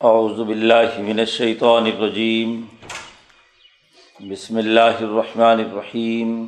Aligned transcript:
اعوذ 0.00 0.40
باللہ 0.40 0.98
من 0.98 1.18
الشیطان 1.18 1.84
الرجیم۔ 1.84 2.66
بسم 4.20 4.56
اللہ 4.56 4.80
الرحمن 4.80 5.58
الرحیم۔ 5.60 6.46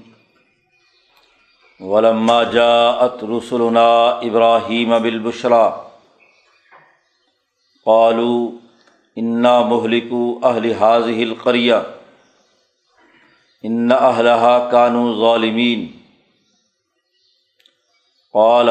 ولما 1.81 2.42
جاءت 2.42 3.25
رسلنا 3.25 4.08
ابراہیم 4.08 5.02
بالبشرا۔ 5.02 5.71
قالوا 7.84 8.50
انا 9.16 9.61
مهلكوا 9.61 10.48
اہل 10.48 10.64
هذه 10.64 11.23
القرية 11.30 11.80
ان 13.62 13.93
اهلها 13.93 14.69
كانوا 14.71 15.21
ظالمين 15.21 15.87
قال 18.32 18.69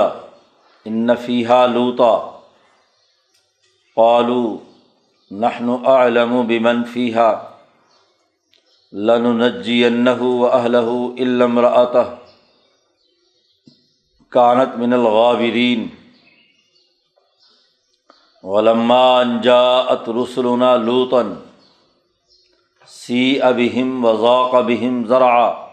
ان 0.86 1.16
فيها 1.16 1.66
لوطا۔ 1.66 2.36
قالوا 3.96 4.69
نحن 5.32 5.86
اعلم 5.86 6.44
بمن 6.44 6.84
فيها 6.84 7.58
لننجينه 8.94 10.22
واهله 10.22 11.16
الا 11.20 11.46
امراته 11.46 12.04
كانت 14.32 14.78
من 14.78 14.94
الغابرين 14.94 15.88
ولما 18.44 19.22
ان 19.22 19.42
جاءت 19.42 20.10
رسلنا 20.10 20.78
لوطا 20.78 21.36
سيء 22.88 23.52
بهم 23.52 24.06
وضاق 24.06 24.60
بهم 24.60 25.08
زرعا۔ 25.08 25.70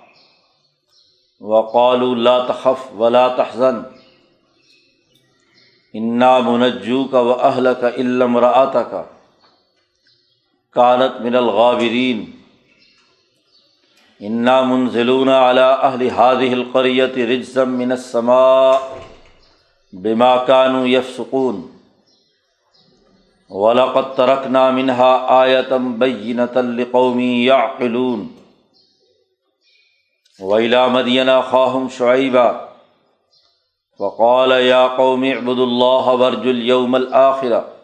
وقالوا 1.41 2.17
لا 2.17 2.47
تخف 2.47 2.93
ولا 2.97 3.29
تحزن۔ 3.29 3.83
انا 5.95 6.39
منجو 6.39 7.05
کا 7.05 7.21
و 7.21 7.33
اہل 7.33 7.69
کا 7.81 7.89
علم 7.89 8.39
رعتا 8.39 8.83
کا 8.83 9.03
کانت 10.77 11.21
من 11.21 11.37
الغابرین. 11.37 12.25
انا 14.21 14.61
منزلون 14.63 15.29
على 15.29 15.65
اہل 15.83 16.03
هذه 16.03 16.53
القرية 16.53 17.25
رجزا 17.31 17.65
من 17.65 17.93
السماء 17.93 18.99
بما 19.93 20.37
كانوا 20.37 20.87
يفسقون 20.87 21.59
ولقد 23.51 24.15
تركنا 24.15 24.71
منها 24.71 25.43
آية 25.43 25.77
بينة 25.77 26.61
لقوم 26.79 27.21
يعقلون 27.21 28.37
وإلى 30.41 30.89
مدين 30.89 31.29
أخاهم 31.29 31.89
شعيبا 31.89 32.69
وقال 33.99 34.51
يا 34.51 34.87
قوم 34.87 35.25
اعبدوا 35.25 35.67
الله 35.67 36.13
وارجوا 36.13 36.53
اليوم 36.53 36.97
الآخرة 36.97 37.76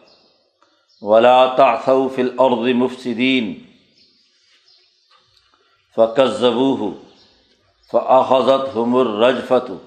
ولا 1.03 1.55
تعثوا 1.57 2.09
في 2.09 2.21
الارض 2.21 2.67
مفسدين 2.67 3.65
فكذبوه 5.95 6.93
فاخذتهم 7.91 9.01
الرجفه 9.01 9.77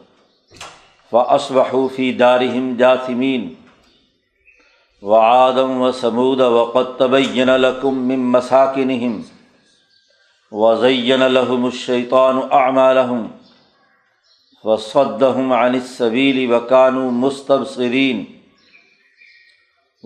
فاصبحوا 1.11 1.89
في 1.89 2.13
دارهم 2.13 2.77
جاثمين 2.77 3.57
وعادا 5.03 5.63
وثمود 5.63 6.41
وقد 6.41 6.97
تبين 6.97 7.57
لكم 7.57 7.95
من 7.95 8.19
مساكنهم 8.19 9.25
وزين 10.51 11.27
لهم 11.27 11.67
الشيطان 11.67 12.53
اعمالهم 12.53 13.31
فصدهم 14.65 15.53
عن 15.53 15.75
السبيل 15.75 16.55
وكانوا 16.55 17.11
مستبصرين 17.11 18.36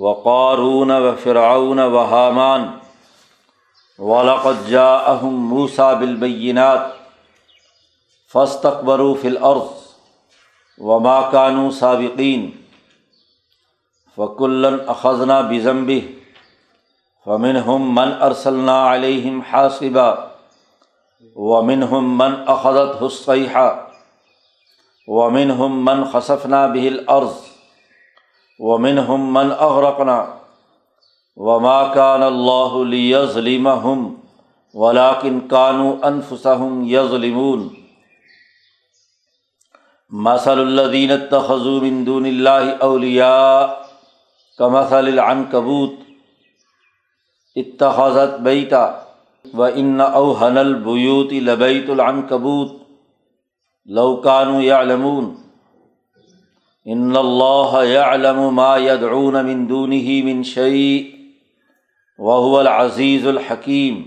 و 0.00 0.12
قارون 0.26 0.90
و 0.90 1.14
فرعون 1.14 1.78
و 1.78 2.04
حامان 2.12 2.62
ولقد 3.98 4.70
جاءهم 4.70 5.34
موسى 5.34 5.94
بالبينات 5.94 6.86
فاستكبروا 8.26 9.14
في 9.14 9.28
الارض 9.28 9.70
وما 10.78 11.30
كانوا 11.32 11.70
سابقين 11.70 12.56
فكلا 14.16 14.90
اخذنا 14.90 15.40
بذنبه 15.40 16.08
فمنهم 17.24 17.94
من 17.94 18.12
ارسلنا 18.12 18.82
عليهم 18.86 19.42
حاصبا 19.42 20.30
ومنهم 21.36 22.18
من 22.18 22.48
اخذته 22.48 23.06
الصيحه 23.06 23.86
ومنهم 25.08 25.84
من 25.84 26.04
خسفنا 26.04 26.66
به 26.66 26.88
الارض 28.60 28.68
ومن 28.68 28.98
ہم 28.98 29.32
من 29.34 29.50
اغرقنا 29.58 30.24
وما 31.36 31.92
کان 31.94 32.22
اللہ 32.22 32.74
ظلم 33.32 33.68
ولاکن 34.74 35.40
کانو 35.48 35.94
انفسم 36.02 36.82
یظلمون 36.84 37.68
مسل 40.10 40.60
الدین 40.60 41.10
تخذو 41.30 41.78
دون 42.06 42.24
اللہ 42.24 42.70
اولیاء 42.80 43.66
کمثل 44.58 45.06
العنکبوت 45.06 45.90
اتخذت 47.56 48.40
بیتا 48.40 49.00
و 49.54 49.62
ان 49.64 50.00
اوہن 50.00 50.58
البیوت 50.58 51.32
لبیت 51.32 51.90
العنکبوت 51.90 52.72
لو 53.86 54.16
کانوا 54.16 54.62
یعلمون 54.62 55.34
ان 56.92 57.16
اللہ 57.16 57.74
يعلم 57.84 58.54
ما 58.56 58.76
يدعون 58.76 59.44
من 59.44 59.66
دونه 59.66 60.22
من 60.24 60.42
شيء 60.42 61.10
وهو 62.18 62.60
العزيز 62.60 63.26
الحكيم 63.26 64.00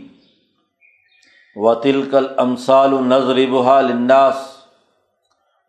وتلك 1.55 2.16
الامثال 2.16 3.09
نضربها 3.09 3.81
للناس 3.81 4.66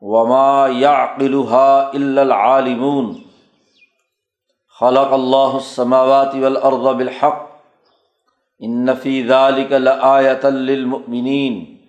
وما 0.00 0.68
يعقلها 0.68 1.92
الا 1.94 2.22
العالمون 2.22 3.24
خلق 4.68 5.12
الله 5.14 5.56
السماوات 5.56 6.34
والارض 6.34 6.96
بالحق 6.96 7.50
ان 8.62 8.94
في 8.94 9.22
ذلك 9.22 9.72
لآية 9.72 10.46
للمؤمنين 10.46 11.80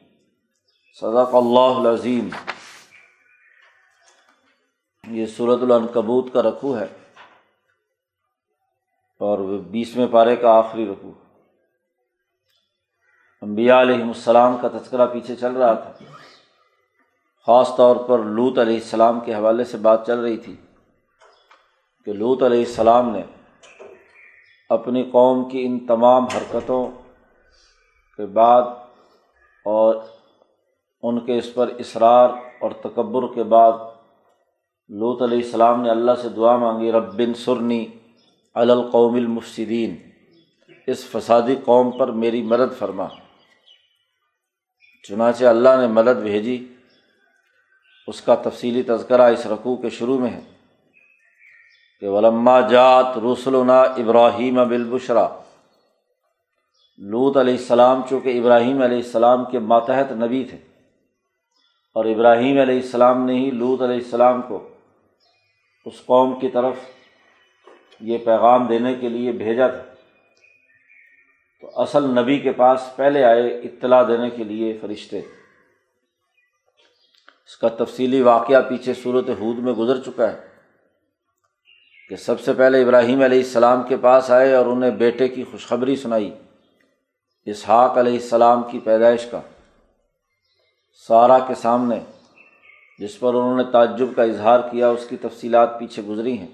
صدق 0.93 1.35
الله 1.35 1.81
العظيم 1.81 2.31
یہ 5.15 5.25
صورت 5.25 5.61
العنکبوت 5.61 6.33
کا 6.33 6.41
رقو 6.41 6.77
ہے 6.79 6.87
اور 9.21 9.39
بیسویں 9.71 10.07
پارے 10.11 10.35
کا 10.35 10.51
آخری 10.51 10.87
رقو 10.87 11.11
امبیا 13.41 13.81
علیہم 13.81 14.07
السلام 14.07 14.57
کا 14.61 14.67
تذکرہ 14.67 15.05
پیچھے 15.05 15.35
چل 15.35 15.53
رہا 15.53 15.73
تھا۔ 15.73 15.91
خاص 17.47 17.75
طور 17.75 17.95
پر 17.95 18.19
لوت 18.19 18.57
علیہ 18.57 18.75
السلام 18.75 19.19
کے 19.19 19.33
حوالے 19.35 19.63
سے 19.63 19.77
بات 19.77 20.07
چل 20.07 20.19
رہی 20.19 20.37
تھی 20.37 20.55
کہ 22.05 22.13
لوت 22.13 22.43
علیہ 22.43 22.59
السلام 22.59 23.09
نے 23.09 23.21
اپنی 24.69 25.03
قوم 25.11 25.49
کی 25.49 25.65
ان 25.65 25.79
تمام 25.85 26.25
حرکتوں 26.25 26.85
کے 28.19 28.25
بعد 28.25 28.61
اور 29.65 29.95
ان 31.03 31.19
کے 31.25 31.37
اس 31.37 31.53
پر 31.53 31.69
اصرار 31.79 32.29
اور 32.59 32.71
تکبر 32.71 33.33
کے 33.35 33.43
بعد 33.43 33.71
لوت 34.89 35.21
علیہ 35.21 35.37
السلام 35.37 35.81
نے 35.81 35.89
اللہ 35.89 36.11
سے 36.21 36.29
دعا 36.29 36.57
مانگی 36.57 36.91
ربن 36.91 37.33
سرنی 37.33 37.85
القوم 38.53 39.15
المفصدین 39.15 39.95
اس 40.87 41.05
فسادی 41.05 41.55
قوم 41.65 41.91
پر 41.91 42.07
میری 42.07 42.41
مدد 42.41 42.77
فرما۔ 42.79 43.07
چنانچہ 45.07 45.45
اللہ 45.45 45.69
نے 45.81 45.87
مدد 45.87 46.21
بھیجی۔ 46.21 46.67
اس 48.07 48.21
کا 48.21 48.35
تفصیلی 48.35 48.83
تذکرہ 48.83 49.21
اس 49.21 49.45
رقوع 49.45 49.75
کے 49.75 49.89
شروع 49.89 50.17
میں 50.17 50.29
ہے 50.29 50.41
کہ 51.99 52.07
ولما 52.07 52.59
جات 52.61 53.17
رسولنا 53.17 53.81
ابراہیم 53.81 54.67
بالبشرا۔ 54.67 55.27
لوت 56.97 57.37
علیہ 57.37 57.53
السلام 57.53 58.01
چونکہ 58.09 58.39
ابراہیم 58.39 58.81
علیہ 58.81 58.97
السلام 58.97 59.45
کے 59.45 59.59
ماتحت 59.59 60.11
نبی 60.11 60.43
تھے 60.43 60.57
اور 61.93 62.05
ابراہیم 62.05 62.59
علیہ 62.59 62.81
السلام 62.81 63.25
نے 63.25 63.33
ہی 63.33 63.51
لوت 63.51 63.81
علیہ 63.81 63.95
السلام 63.95 64.41
کو 64.41 64.67
اس 65.85 66.05
قوم 66.05 66.39
کی 66.39 66.49
طرف 66.49 66.75
یہ 67.99 68.17
پیغام 68.17 68.67
دینے 68.67 68.95
کے 68.95 69.09
لیے 69.09 69.31
بھیجا 69.31 69.67
تھا۔ 69.67 69.83
تو 71.61 71.81
اصل 71.81 72.03
نبی 72.03 72.39
کے 72.39 72.51
پاس 72.51 72.89
پہلے 72.95 73.23
آئے 73.23 73.47
اطلاع 73.47 74.03
دینے 74.07 74.29
کے 74.29 74.43
لیے 74.43 74.77
فرشتے۔ 74.81 75.19
اس 77.47 77.57
کا 77.57 77.67
تفصیلی 77.67 78.21
واقعہ 78.21 78.61
پیچھے 78.69 78.93
صورت 78.93 79.29
حود 79.29 79.57
میں 79.57 79.73
گزر 79.73 80.01
چکا 80.01 80.31
ہے 80.31 80.37
کہ 82.09 82.15
سب 82.15 82.39
سے 82.39 82.53
پہلے 82.53 82.83
ابراہیم 82.83 83.21
علیہ 83.21 83.39
السلام 83.39 83.83
کے 83.83 83.97
پاس 83.97 84.31
آئے 84.31 84.53
اور 84.53 84.65
انہیں 84.65 84.91
بیٹے 84.91 85.27
کی 85.27 85.43
خوشخبری 85.43 85.95
سنائی، 85.95 86.33
اسحاق 87.45 87.97
علیہ 87.97 88.13
السلام 88.13 88.63
کی 88.71 88.79
پیدائش 88.79 89.25
کا۔ 89.25 89.41
سارا 91.07 91.39
کے 91.39 91.55
سامنے 91.55 91.99
جس 92.99 93.19
پر 93.19 93.33
انہوں 93.33 93.57
نے 93.57 93.63
تعجب 93.71 94.07
کا 94.15 94.23
اظہار 94.23 94.59
کیا، 94.71 94.89
اس 94.89 95.07
کی 95.07 95.17
تفصیلات 95.17 95.79
پیچھے 95.79 96.01
گزری 96.01 96.37
ہیں۔ 96.37 96.47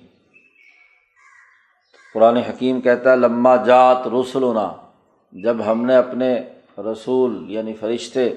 قرآن 2.13 2.37
حکیم 2.37 2.81
کہتا 2.81 3.11
ہے 3.11 3.15
لمہ 3.15 3.49
جات 3.65 4.07
رسولنا 4.07 4.71
جب 5.31 5.57
ہم 5.65 5.85
نے 5.85 5.95
اپنے 5.95 6.39
رسول 6.77 7.45
یعنی 7.47 7.73
فرشتے 7.73 8.27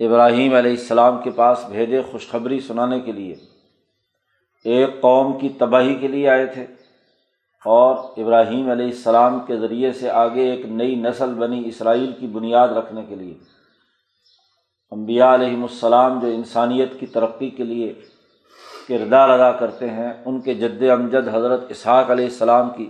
ابراہیم 0.00 0.54
علیہ 0.54 0.70
السلام 0.70 1.22
کے 1.22 1.30
پاس 1.30 1.64
بھیجے 1.68 2.02
خوشخبری 2.02 2.60
سنانے 2.60 3.00
کے 3.00 3.12
لیے۔ 3.12 3.34
ایک 4.64 5.00
قوم 5.00 5.38
کی 5.38 5.48
تباہی 5.48 5.94
کے 5.94 6.08
لیے 6.08 6.28
آئے 6.28 6.46
تھے 6.46 6.62
اور 7.64 7.96
ابراہیم 8.16 8.70
علیہ 8.70 8.84
السلام 8.84 9.40
کے 9.46 9.56
ذریعے 9.56 9.92
سے 9.92 10.10
آگے 10.10 10.50
ایک 10.50 10.66
نئی 10.66 10.94
نسل 10.94 11.34
بنی 11.34 11.62
اسرائیل 11.68 12.12
کی 12.20 12.26
بنیاد 12.26 12.68
رکھنے 12.68 13.04
کے 13.08 13.14
لیے۔ 13.14 13.34
امبیا 14.94 15.34
علیہم 15.34 15.62
السلام 15.62 16.18
جو 16.18 16.26
انسانیت 16.26 17.00
کی 17.00 17.06
ترقی 17.06 17.50
کے 17.50 17.64
لیے 17.64 17.94
کردار 18.88 19.28
ادا 19.28 19.52
کرتے 19.52 19.90
ہیں، 19.90 20.12
ان 20.24 20.40
کے 20.40 20.54
جد 20.54 20.82
امجد 20.82 21.28
حضرت 21.32 21.60
اسحاق 21.68 22.10
علیہ 22.10 22.24
السلام 22.24 22.70
کی 22.70 22.88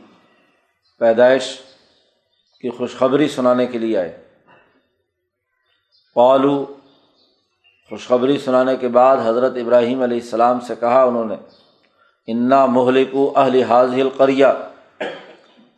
پیدائش 0.98 1.58
کی 2.60 2.70
خوشخبری 2.70 3.28
سنانے 3.28 3.66
کے 3.66 3.78
لیے 3.78 3.98
آئے۔ 3.98 4.24
پالو 6.14 6.64
خوشخبری 7.90 8.38
سنانے 8.38 8.76
کے 8.76 8.88
بعد 8.88 9.16
حضرت 9.24 9.52
ابراہیم 9.56 10.02
علیہ 10.02 10.20
السلام 10.20 10.60
سے 10.60 10.74
کہا 10.80 11.02
انہوں 11.02 11.24
نے، 11.24 11.36
انا 12.26 12.66
مہلک 12.66 13.16
اہل 13.36 13.62
حاضل 13.62 14.00
القریہ۔ 14.00 14.46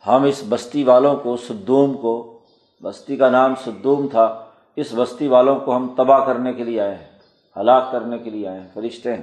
ہم 0.06 0.22
اس 0.22 0.42
بستی 0.48 0.84
والوں 0.84 1.16
کو 1.16 1.36
سدوم 1.36 1.94
کو، 1.94 2.40
بستی 2.82 3.16
کا 3.16 3.30
نام 3.30 3.54
سدوم 3.64 4.08
تھا۔ 4.08 4.45
اس 4.76 4.94
بستی 4.96 5.28
والوں 5.28 5.60
کو 5.60 5.76
ہم 5.76 5.94
تباہ 5.96 6.24
کرنے 6.24 6.52
کے 6.52 6.64
لیے 6.64 6.80
آئے 6.80 6.94
ہیں، 6.94 7.18
ہلاک 7.60 7.92
کرنے 7.92 8.18
کے 8.18 8.30
لیے 8.30 8.48
آئے 8.48 8.60
ہیں، 8.60 8.68
فرشتے 8.74 9.14
ہیں۔ 9.14 9.22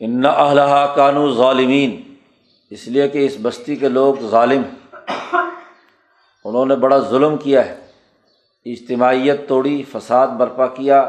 ان 0.00 0.26
اہلہ 0.26 0.92
کانو 0.94 1.32
ظالمین، 1.32 2.14
اس 2.70 2.88
لیے 2.88 3.08
کہ 3.08 3.26
اس 3.26 3.36
بستی 3.42 3.76
کے 3.76 3.88
لوگ 3.88 4.14
ظالم 4.30 4.62
ہیں۔ 4.62 5.06
انہوں 6.44 6.66
نے 6.66 6.76
بڑا 6.76 6.98
ظلم 6.98 7.36
کیا 7.36 7.66
ہے، 7.66 7.76
اجتماعیت 8.64 9.48
توڑی، 9.48 9.82
فساد 9.82 10.28
برپا 10.28 10.66
کیا، 10.66 11.00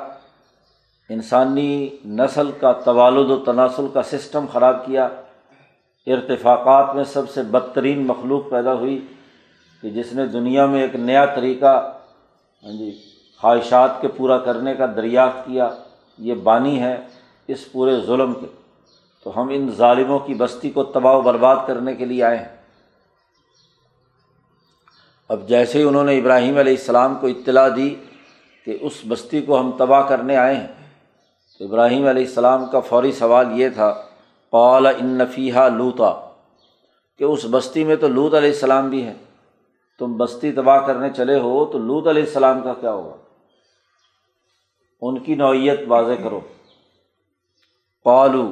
انسانی 1.09 1.89
نسل 2.05 2.51
کا 2.59 2.71
توالد 2.71 3.29
و 3.31 3.35
تناسل 3.35 3.87
کا 3.93 4.03
سسٹم 4.03 4.45
خراب 4.53 4.85
کیا۔ 4.85 5.07
ارتفاقات 6.07 6.95
میں 6.95 7.03
سب 7.03 7.29
سے 7.29 7.43
بدترین 7.43 8.07
مخلوق 8.07 8.49
پیدا 8.49 8.73
ہوئی 8.73 9.07
کہ 9.81 9.89
جس 9.89 10.13
نے 10.13 10.25
دنیا 10.25 10.65
میں 10.65 10.81
ایک 10.81 10.95
نیا 10.95 11.25
طریقہ 11.25 11.96
ہاں 12.63 12.71
جی 12.71 12.91
خواہشات 13.41 14.01
کے 14.01 14.07
پورا 14.07 14.37
کرنے 14.37 14.73
کا 14.75 14.85
دریافت 14.85 15.45
کیا، 15.45 15.69
یہ 16.17 16.33
بانی 16.33 16.79
ہے 16.79 16.95
اس 17.47 17.71
پورے 17.71 17.99
ظلم 18.05 18.33
کے۔ 18.33 18.47
تو 19.25 19.41
ہم 19.41 19.49
ان 19.49 19.69
ظالموں 19.71 20.19
کی 20.19 20.33
بستی 20.33 20.69
کو 20.69 20.83
تباہ 20.83 21.13
و 21.13 21.21
برباد 21.21 21.55
کرنے 21.67 21.95
کے 21.95 22.05
لیے 22.05 22.23
آئے 22.23 22.37
ہیں۔ 22.37 22.55
اب 25.29 25.47
جیسے 25.47 25.79
ہی 25.79 25.83
انہوں 25.83 26.03
نے 26.03 26.17
ابراہیم 26.17 26.57
علیہ 26.57 26.75
السلام 26.77 27.15
کو 27.15 27.27
اطلاع 27.27 27.67
دی 27.75 27.95
کہ 28.65 28.77
اس 28.81 29.01
بستی 29.07 29.41
کو 29.41 29.59
ہم 29.59 29.71
تباہ 29.77 30.07
کرنے 30.07 30.35
آئے 30.35 30.55
ہیں، 30.55 30.67
تو 31.59 31.65
ابراہیم 31.65 32.07
علیہ 32.07 32.25
السلام 32.25 32.65
کا 32.65 32.79
فوری 32.79 33.11
سوال 33.11 33.59
یہ 33.59 33.69
تھا، 33.69 33.91
قال 34.49 34.85
ان 34.85 35.05
نفیحہ 35.05 35.69
لوتا 35.69 36.13
کہ 37.19 37.23
اس 37.23 37.45
بستی 37.51 37.83
میں 37.83 37.95
تو 37.95 38.07
لوت 38.07 38.33
علیہ 38.33 38.49
السلام 38.49 38.89
بھی 38.89 39.03
ہے 39.05 39.13
تم 39.99 40.17
بستی 40.17 40.51
تباہ 40.51 40.87
کرنے 40.87 41.09
چلے 41.09 41.39
ہو 41.39 41.65
تو 41.65 41.77
لوت 41.77 42.07
علیہ 42.07 42.23
السلام 42.23 42.61
کا 42.61 42.73
کیا 42.73 42.91
ہوگا؟ 42.91 43.15
ان 45.01 45.19
کی 45.19 45.35
نوعیت 45.35 45.79
واضح 45.87 46.23
کرو۔ 46.23 46.39
پالو 48.03 48.51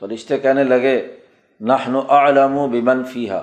فرشتے 0.00 0.38
کہنے 0.38 0.64
لگے 0.64 1.16
نہن 1.60 1.96
علم 2.08 2.56
و 2.56 2.68
بمن 2.68 3.04
فیحا 3.04 3.40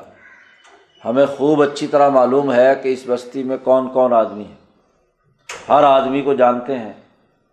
ہمیں 1.05 1.25
خوب 1.25 1.61
اچھی 1.61 1.87
طرح 1.87 2.09
معلوم 2.09 2.53
ہے 2.53 2.75
کہ 2.83 2.93
اس 2.93 3.03
بستی 3.07 3.43
میں 3.43 3.57
کون 3.63 3.89
کون 3.89 4.13
آدمی 4.13 4.43
ہے 4.43 4.55
ہر 5.69 5.83
آدمی 5.83 6.21
کو 6.21 6.33
جانتے 6.33 6.79
ہیں 6.79 6.93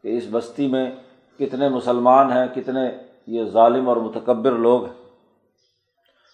کہ 0.02 0.18
اس 0.18 0.24
بستی 0.30 0.66
میں 0.66 0.90
کتنے 1.38 1.68
مسلمان 1.68 2.32
ہیں، 2.32 2.46
کتنے 2.54 2.80
یہ 3.26 3.44
ظالم 3.44 3.88
اور 3.88 3.96
متکبر 3.96 4.52
لوگ 4.52 4.84
ہیں۔ 4.84 4.94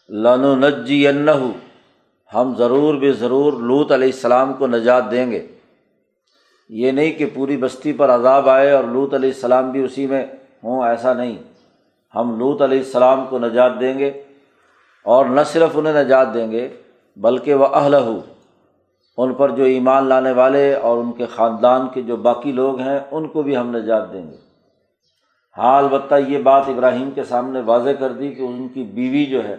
لنو 0.08 0.56
نجی 0.56 1.08
ہم 2.34 2.54
ضرور 2.54 2.94
بے 2.94 3.12
ضرور 3.12 3.52
لوت 3.52 3.92
علیہ 3.92 4.08
السلام 4.08 4.52
کو 4.52 4.66
نجات 4.66 5.10
دیں 5.10 5.30
گے۔ 5.30 5.46
یہ 6.68 6.90
نہیں 6.90 7.12
کہ 7.12 7.26
پوری 7.34 7.56
بستی 7.56 7.92
پر 7.92 8.10
عذاب 8.10 8.48
آئے 8.48 8.70
اور 8.70 8.84
لوت 8.84 9.14
علیہ 9.14 9.28
السلام 9.28 9.70
بھی 9.70 9.84
اسی 9.84 10.06
میں 10.06 10.26
ہوں، 10.64 10.88
ایسا 10.88 11.12
نہیں۔ 11.12 11.38
ہم 12.14 12.38
لوت 12.38 12.62
علیہ 12.62 12.78
السلام 12.78 13.24
کو 13.30 13.38
نجات 13.38 13.80
دیں 13.80 13.98
گے 13.98 14.22
اور 15.02 15.26
نہ 15.26 15.40
صرف 15.46 15.70
انہیں 15.74 16.04
نجات 16.04 16.34
دیں 16.34 16.50
گے، 16.52 16.68
بلکہ 17.16 17.54
وہ 17.54 17.66
اہل 17.66 17.94
ہو 17.94 18.20
ان 19.16 19.34
پر 19.34 19.50
جو 19.50 19.64
ایمان 19.64 20.06
لانے 20.06 20.32
والے 20.32 20.74
اور 20.74 20.98
ان 20.98 21.12
کے 21.12 21.26
خاندان 21.26 21.88
کے 21.94 22.02
جو 22.02 22.16
باقی 22.16 22.52
لوگ 22.52 22.80
ہیں، 22.80 22.98
ان 23.10 23.28
کو 23.28 23.42
بھی 23.42 23.56
ہم 23.56 23.76
نجات 23.76 24.12
دیں 24.12 24.30
گے۔ 24.30 24.36
ہاں 25.58 25.78
البتہ 25.78 26.14
یہ 26.28 26.38
بات 26.38 26.64
ابراہیم 26.68 27.10
کے 27.10 27.24
سامنے 27.24 27.60
واضح 27.60 27.90
کر 27.90 28.12
دی 28.12 28.32
کہ 28.32 28.42
ان 28.42 28.68
کی 28.68 28.82
بیوی 28.82 29.26
جو 29.26 29.44
ہے 29.44 29.56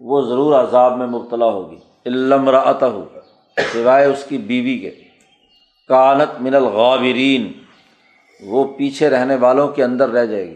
وہ 0.00 0.22
ضرور 0.22 0.54
عذاب 0.54 0.98
میں 0.98 1.06
مبتلا 1.06 1.46
ہوگی۔ 1.46 1.76
علم 2.06 2.48
رعت 2.48 2.82
ہو 2.82 3.04
سوائے 3.72 4.06
اس 4.06 4.24
کی 4.28 4.38
بیوی 4.38 4.78
کے۔ 4.78 4.90
کانت 5.88 6.40
من 6.40 6.54
الغابرین، 6.54 7.52
وہ 8.46 8.64
پیچھے 8.64 9.10
رہنے 9.10 9.36
والوں 9.36 9.68
کے 9.68 9.84
اندر 9.84 10.08
رہ 10.08 10.26
جائے 10.26 10.50
گی۔ 10.50 10.54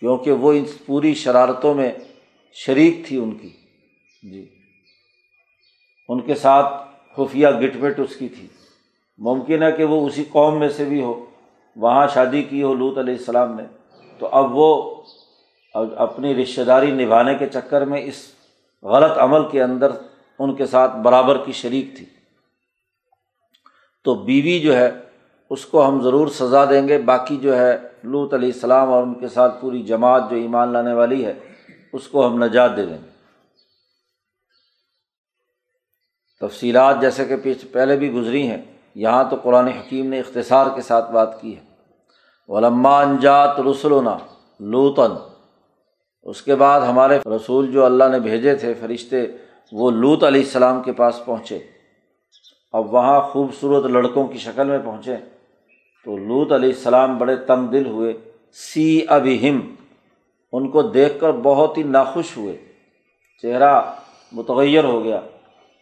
کیونکہ 0.00 0.32
وہ 0.32 0.52
ان 0.52 0.64
پوری 0.86 1.14
شرارتوں 1.14 1.74
میں 1.74 1.92
شریک 2.54 3.06
تھی 3.06 3.16
ان 3.16 3.30
کی۔ 3.30 3.50
جی۔ 4.22 4.48
ان 6.08 6.20
کے 6.20 6.34
ساتھ 6.34 6.88
خفیہ 7.16 7.48
گٹ 7.48 7.76
مٹ 7.76 8.00
اس 8.00 8.16
کی 8.16 8.28
تھی۔ 8.28 8.46
ممکن 9.18 9.62
ہے 9.62 9.72
کہ 9.72 9.84
وہ 9.84 10.06
اسی 10.06 10.24
قوم 10.30 10.58
میں 10.58 10.68
سے 10.68 10.84
بھی 10.84 11.02
ہو۔ 11.02 11.26
وہاں 11.76 12.06
شادی 12.14 12.42
کی 12.42 12.62
ہو 12.62 12.74
لوت 12.74 12.98
علیہ 12.98 13.14
السلام 13.14 13.56
نے۔ 13.56 13.62
تو 14.18 14.26
اب 14.26 14.56
وہ 14.56 15.02
اپنی 15.74 16.34
رشتہ 16.34 16.60
داری 16.60 17.04
نبھانے 17.04 17.34
کے 17.34 17.46
چکر 17.46 17.84
میں 17.84 18.00
اس 18.02 18.32
غلط 18.82 19.18
عمل 19.18 19.48
کے 19.48 19.62
اندر 19.62 19.90
ان 20.38 20.56
کے 20.56 20.66
ساتھ 20.66 20.96
برابر 20.96 21.44
کی 21.44 21.52
شریک 21.52 21.96
تھی۔ 21.96 22.06
تو 24.04 24.14
بیوی 24.14 24.60
جو 24.60 24.76
ہے، 24.76 24.90
اس 25.50 25.66
کو 25.66 25.88
ہم 25.88 26.00
ضرور 26.02 26.28
سزا 26.28 26.64
دیں 26.64 26.88
گے۔ 26.88 26.98
باقی 26.98 27.36
جو 27.36 27.58
ہے 27.58 27.78
لوت 28.02 28.34
علیہ 28.34 28.50
السلام 28.54 28.92
اور 28.92 29.02
ان 29.02 29.14
کے 29.14 29.28
ساتھ 29.28 29.60
پوری 29.60 29.82
جماعت 29.82 30.30
جو 30.30 30.36
ایمان 30.36 30.68
لانے 30.68 30.92
والی 30.92 31.24
ہے، 31.24 31.34
اس 31.92 32.08
کو 32.08 32.26
ہم 32.26 32.44
نجات 32.44 32.76
دے 32.76 32.86
دیں 32.86 32.98
گے۔ 33.04 33.10
تفصیلات 36.40 37.00
جیسے 37.00 37.24
کہ 37.24 37.36
پیچھے 37.36 37.68
پہلے 37.68 37.96
بھی 37.96 38.12
گزری 38.12 38.48
ہیں۔ 38.48 38.62
یہاں 38.94 39.24
تو 39.30 39.36
قرآن 39.42 39.68
حکیم 39.68 40.06
نے 40.06 40.20
اختصار 40.20 40.66
کے 40.74 40.82
ساتھ 40.82 41.10
بات 41.10 41.40
کی 41.40 41.56
ہے۔ 41.56 41.62
علما 42.48 43.00
انجات 43.00 43.60
رسولنا 43.60 44.18
لوتن 44.60 45.29
اس 46.22 46.42
کے 46.42 46.54
بعد 46.54 46.80
ہمارے 46.80 47.18
رسول 47.36 47.72
جو 47.72 47.84
اللہ 47.84 48.04
نے 48.12 48.20
بھیجے 48.20 48.54
تھے 48.54 48.74
فرشتے، 48.74 49.26
وہ 49.72 49.90
لوت 49.90 50.24
علیہ 50.24 50.40
السلام 50.40 50.82
کے 50.82 50.92
پاس 50.92 51.24
پہنچے۔ 51.24 51.58
اب 52.72 52.94
وہاں 52.94 53.20
خوبصورت 53.20 53.84
لڑکوں 53.84 54.26
کی 54.26 54.38
شکل 54.38 54.66
میں 54.66 54.78
پہنچے۔ 54.84 55.16
تو 56.04 56.16
لوت 56.16 56.52
علیہ 56.52 56.68
السلام 56.68 57.18
بڑے 57.18 57.36
تنگ 57.36 57.66
دل 57.66 57.86
ہوئے۔ 57.86 58.12
سی 58.52 59.00
اب 59.08 59.26
ہم 59.26 59.74
ان 60.52 60.70
کو 60.70 60.82
دیکھ 60.82 61.20
کر 61.20 61.32
بہت 61.32 61.78
ہی 61.78 61.82
ناخوش 61.82 62.36
ہوئے۔ 62.36 62.56
چہرہ 63.42 63.82
متغیر 64.32 64.84
ہو 64.84 65.04
گیا 65.04 65.20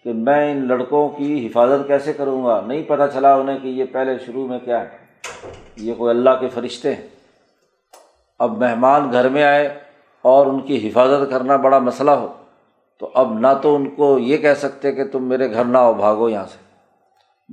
کہ 0.04 0.12
میں 0.12 0.52
ان 0.52 0.68
لڑکوں 0.68 1.08
کی 1.08 1.46
حفاظت 1.46 1.86
کیسے 1.86 2.12
کروں 2.12 2.44
گا؟ 2.44 2.60
نہیں 2.66 2.82
پتہ 2.82 3.02
چلا 3.14 3.34
انہیں 3.34 3.58
کہ 3.58 3.68
یہ 3.68 3.84
پہلے 3.92 4.12
شروع 4.26 4.48
میں 4.48 4.58
کیا 4.58 4.80
ہے۔ 4.80 4.98
یہ 5.76 5.94
کوئی 5.94 6.10
اللہ 6.10 6.30
کے 6.40 6.48
فرشتے 6.48 6.94
ہیں۔ 6.94 7.06
اب 8.38 8.58
مہمان 8.58 9.12
گھر 9.12 9.28
میں 9.28 9.42
آئے۔ 9.42 9.87
اور 10.28 10.46
ان 10.46 10.60
کی 10.60 10.88
حفاظت 10.88 11.30
کرنا 11.30 11.56
بڑا 11.56 11.78
مسئلہ 11.78 12.10
ہو، 12.10 12.28
تو 12.98 13.10
اب 13.14 13.38
نہ 13.38 13.46
تو 13.62 13.76
ان 13.76 13.90
کو 13.90 14.18
یہ 14.18 14.36
کہہ 14.36 14.54
سکتے 14.54 14.92
کہ 14.92 15.04
تم 15.04 15.24
میرے 15.24 15.50
گھر 15.50 15.64
نہ 15.64 15.78
ہو 15.78 15.94
بھاگو 15.94 16.28
یہاں 16.28 16.46
سے۔ 16.46 16.68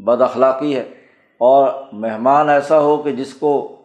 بد 0.04 0.22
اخلاقی 0.22 0.76
ہے۔ 0.76 0.90
اور 1.40 1.70
مہمان 1.92 2.50
ایسا 2.50 2.80
ہو 2.80 2.98
کہ 2.98 3.12
جس 3.12 3.34
کو 3.34 3.76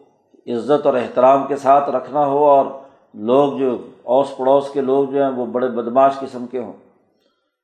عزت 0.47 0.85
اور 0.85 0.93
احترام 0.93 1.47
کے 1.47 1.55
ساتھ 1.55 1.89
رکھنا 1.89 2.25
ہو 2.25 2.45
اور 2.45 2.65
لوگ 3.13 3.53
جو 3.53 3.77
اوس 4.03 4.37
پڑوس 4.37 4.69
کے 4.69 4.81
لوگ 4.81 5.05
جو 5.05 5.23
ہیں 5.23 5.31
وہ 5.31 5.45
بڑے 5.45 5.67
بدماش 5.67 6.19
قسم 6.19 6.45
کے 6.47 6.59
ہوں۔ 6.59 6.73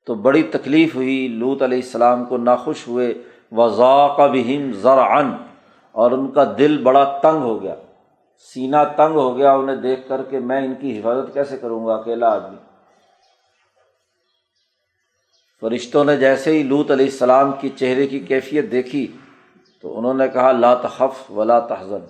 تو 0.05 0.15
بڑی 0.15 0.43
تکلیف 0.43 0.95
ہوئی 0.95 1.27
لوت 1.27 1.61
علیہ 1.61 1.77
السلام 1.77 2.25
کو 2.25 2.37
ناخوش 2.37 2.87
ہوئے۔ 2.87 3.13
وضاق 3.51 4.19
بہم 4.19 4.71
ذرعن 4.71 5.31
اور 5.91 6.11
ان 6.11 6.31
کا 6.31 6.43
دل 6.57 6.83
بڑا 6.83 7.19
تنگ 7.21 7.41
ہو 7.41 7.61
گیا۔ 7.61 7.75
سینہ 8.39 8.77
تنگ 8.95 9.15
ہو 9.15 9.37
گیا، 9.37 9.53
انہیں 9.53 9.75
دیکھ 9.75 10.07
کر 10.07 10.23
کے 10.23 10.39
میں 10.39 10.61
ان 10.61 10.75
کی 10.75 10.99
حفاظت 10.99 11.33
کیسے 11.33 11.57
کروں 11.57 11.87
گا، 11.87 11.95
اکیلا 11.95 12.29
آدمی۔ 12.29 12.57
فرشتوں 15.61 16.03
نے 16.03 16.17
جیسے 16.17 16.51
ہی 16.51 16.63
لوت 16.63 16.91
علیہ 16.91 17.05
السلام 17.05 17.51
کی 17.59 17.69
چہرے 17.69 18.07
کی 18.07 18.19
کیفیت 18.19 18.71
دیکھی 18.71 19.17
تو 19.81 19.99
انہوں 19.99 20.13
نے 20.13 20.27
کہا، 20.27 20.51
لا 20.51 20.73
تخف 20.75 21.31
ولا 21.31 21.59
تحزن۔ 21.59 22.05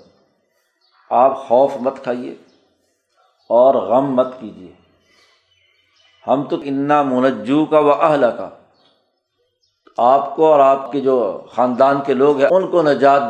آپ 1.10 1.48
خوف 1.48 1.72
مت 1.80 2.04
کھائیے 2.04 2.32
اور 3.50 3.76
غم 3.76 4.16
مت 4.16 4.28
کیجیے۔ 4.40 4.74
ہم 6.28 6.44
تو 6.44 6.56
انا 6.64 7.04
منجو 7.04 7.66
کا 7.66 7.80
و 7.80 7.92
اہل 7.92 8.26
کا 8.38 8.50
آپ 9.98 10.36
کو 10.36 10.52
اور 10.52 10.60
آپ 10.60 10.92
کے 10.92 11.02
جو 11.02 11.46
خاندان 11.52 12.02
کے 12.06 12.14
لوگ 12.14 12.40
ہیں، 12.40 12.48
ان 12.52 12.72
کو 12.72 12.82
نجات 12.82 13.22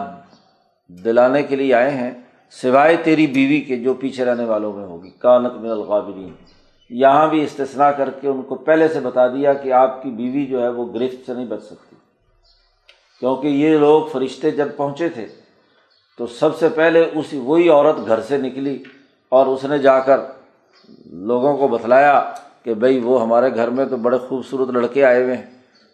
دلانے 0.88 1.44
کے 1.44 1.56
لیے 1.56 1.74
آئے 1.74 1.89
ہیں۔ 1.89 2.27
سوائے 2.50 2.98
تیری 3.04 3.27
بیوی 3.27 3.62
کے 3.62 3.75
جو 3.75 3.94
پیچھے 3.94 4.25
رہنے 4.25 4.46
والوں 4.46 4.74
میں 4.74 4.86
ہوگی۔ 4.86 5.10
کانت 5.10 5.54
من 5.54 5.70
الغابرین۔ 5.70 6.34
یہاں 6.89 7.27
بھی 7.27 7.44
استثنا 7.44 7.92
کر 7.92 8.10
کے 8.10 8.27
ان 8.27 8.42
کو 8.42 8.56
پہلے 8.56 8.88
سے 8.88 9.00
بتا 9.00 9.27
دیا 9.27 9.54
کہ 9.54 9.74
آپ 9.74 10.04
کی 10.04 10.10
بیوی 10.10 10.46
جو 10.46 10.62
ہے 10.62 10.70
وہ 10.70 10.94
گرفت 10.94 11.25
سے 11.25 11.34
نہیں 11.34 11.46
بچ 11.46 11.63
سکتی۔ 11.63 11.96
کیونکہ 13.20 13.48
یہ 13.48 13.77
لوگ 13.77 14.04
فرشتے 14.04 14.51
جب 14.51 14.68
پہنچے 14.77 15.10
تھے، 15.10 15.25
تو 16.18 16.27
سب 16.27 16.58
سے 16.58 16.70
پہلے 16.70 17.10
اسی 17.16 17.38
وہی 17.38 17.70
عورت 17.70 18.08
گھر 18.08 18.22
سے 18.22 18.38
نکلی 18.38 18.84
اور 19.30 19.48
اس 19.48 19.63
نے 19.63 19.77
جا 19.77 20.00
کر 20.00 20.20
لوگوں 21.06 21.58
کو 21.58 21.68
بتلایا 21.68 22.32
کہ 22.63 22.74
بھائی 22.74 23.00
وہ 23.00 23.22
ہمارے 23.22 23.56
گھر 23.56 23.68
میں 23.68 23.86
تو 23.86 23.98
بڑے 23.98 24.18
خوبصورت 24.18 24.70
لڑکے 24.70 25.06
آئے 25.06 25.24
ہوئے 25.24 25.36
ہیں۔ 25.36 25.46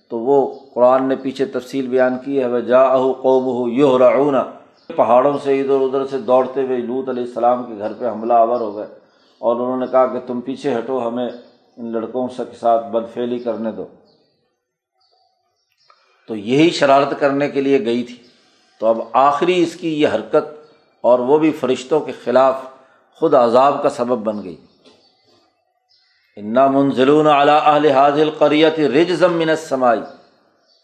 تو 0.10 0.20
وہ 0.20 0.60
قرآن 0.74 1.08
نے 1.08 1.16
پیچھے 1.16 1.46
تفصیل 1.46 1.88
بیان 1.88 2.18
کی 2.26 2.40
ہے 2.40 2.48
وہ 2.48 2.60
جا 2.60 2.82
اہ 2.82 3.14
قوم 3.14 3.44
ہو 3.46 3.70
یو 3.70 3.98
پہاڑوں 4.88 5.38
سے 5.44 5.62
ادھر 5.62 5.74
ادھر 5.74 6.08
سے 6.08 6.18
دوڑتے 6.18 6.62
ہوئے 6.62 6.78
لوت 6.78 7.10
علیہ 7.10 7.24
السلام 7.24 7.64
کے 7.64 7.74
گھر 7.78 7.94
پہ 7.94 8.10
حملہ 8.10 8.34
آور 8.34 8.62
ہو 8.62 8.76
گئے 8.76 8.86
اور 9.40 9.56
انہوں 9.56 9.78
نے 9.78 9.86
کہا 9.92 10.06
کہ 10.06 10.20
تم 10.28 10.42
پیچھے 10.42 10.78
ہٹو، 10.78 11.08
ہمیں 11.08 11.30
ان 11.78 11.92
لڑکوں 11.92 12.28
سے 12.28 12.44
کے 12.52 12.58
ساتھ 12.58 12.86
بدفیلی 12.86 13.40
کرنے 13.40 13.72
دو۔ 13.72 13.86
تو 16.28 16.36
یہی 16.36 16.70
شرارت 16.70 17.20
کرنے 17.20 17.50
کے 17.50 17.62
لیے 17.62 17.86
گئی 17.86 18.04
تھی۔ 18.04 18.16
تو 18.80 18.88
اب 18.88 18.98
آخری 19.14 19.64
اس 19.64 19.76
کی 19.76 20.02
یہ 20.02 20.08
حرکت 20.08 20.74
اور 21.02 21.20
وہ 21.20 21.40
بھی 21.40 21.52
فرشتوں 21.52 22.00
کے 22.00 22.12
خلاف 22.24 22.56
خود 23.20 23.34
عذاب 23.34 23.84
کا 23.84 23.90
سبب 23.90 24.18
بن 24.18 24.44
گئی۔ 24.44 24.56
انا 26.38 26.68
منزلون 26.68 27.28
اعلیٰ 27.28 27.60
اہل 27.64 27.86
حاضل 27.86 28.30
قریت 28.38 28.80
رجزم 28.80 29.34
من 29.34 29.56
سمائی 29.56 30.02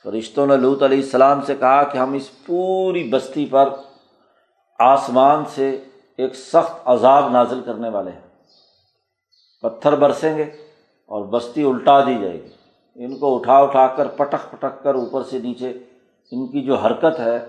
فرشتوں 0.03 0.47
نے 0.47 0.57
لوت 0.57 0.83
علیہ 0.83 0.97
السلام 0.97 1.41
سے 1.41 1.55
کہا 1.55 1.83
کہ 1.83 1.97
ہم 1.97 2.13
اس 2.13 2.45
پوری 2.45 3.09
بستی 3.09 3.45
پر 3.45 3.69
آسمان 4.79 5.43
سے 5.55 5.83
ایک 6.17 6.35
سخت 6.35 6.73
عذاب 6.85 7.29
نازل 7.29 7.61
کرنے 7.65 7.89
والے 7.89 8.11
ہیں۔ 8.11 8.27
پتھر 9.61 9.95
برسیں 9.95 10.37
گے 10.37 10.43
اور 11.07 11.25
بستی 11.25 11.63
الٹا 11.63 12.03
دی 12.03 12.17
جائے 12.21 12.33
گی۔ 12.33 12.47
ان 12.95 13.17
کو 13.17 13.35
اٹھا 13.35 13.57
اٹھا 13.57 13.87
کر 13.87 14.07
پٹک 14.07 14.51
پٹک 14.51 14.83
کر 14.83 14.95
اوپر 14.95 15.23
سے 15.23 15.39
نیچے 15.39 15.69
ان 16.31 16.47
کی 16.47 16.61
جو 16.61 16.75
حرکت 16.75 17.19
ہے، 17.19 17.39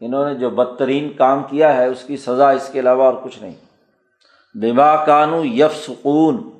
انہوں 0.00 0.24
نے 0.24 0.34
جو 0.34 0.50
بدترین 0.50 1.12
کام 1.12 1.42
کیا 1.42 1.76
ہے، 1.76 1.86
اس 1.86 2.04
کی 2.04 2.16
سزا 2.16 2.50
اس 2.50 2.68
کے 2.72 2.80
علاوہ 2.80 3.04
اور 3.04 3.14
کچھ 3.24 3.42
نہیں۔ 3.42 3.54
بما 4.54 5.04
کانو 5.04 5.44
یف 5.44 5.76
سکون 5.76 6.50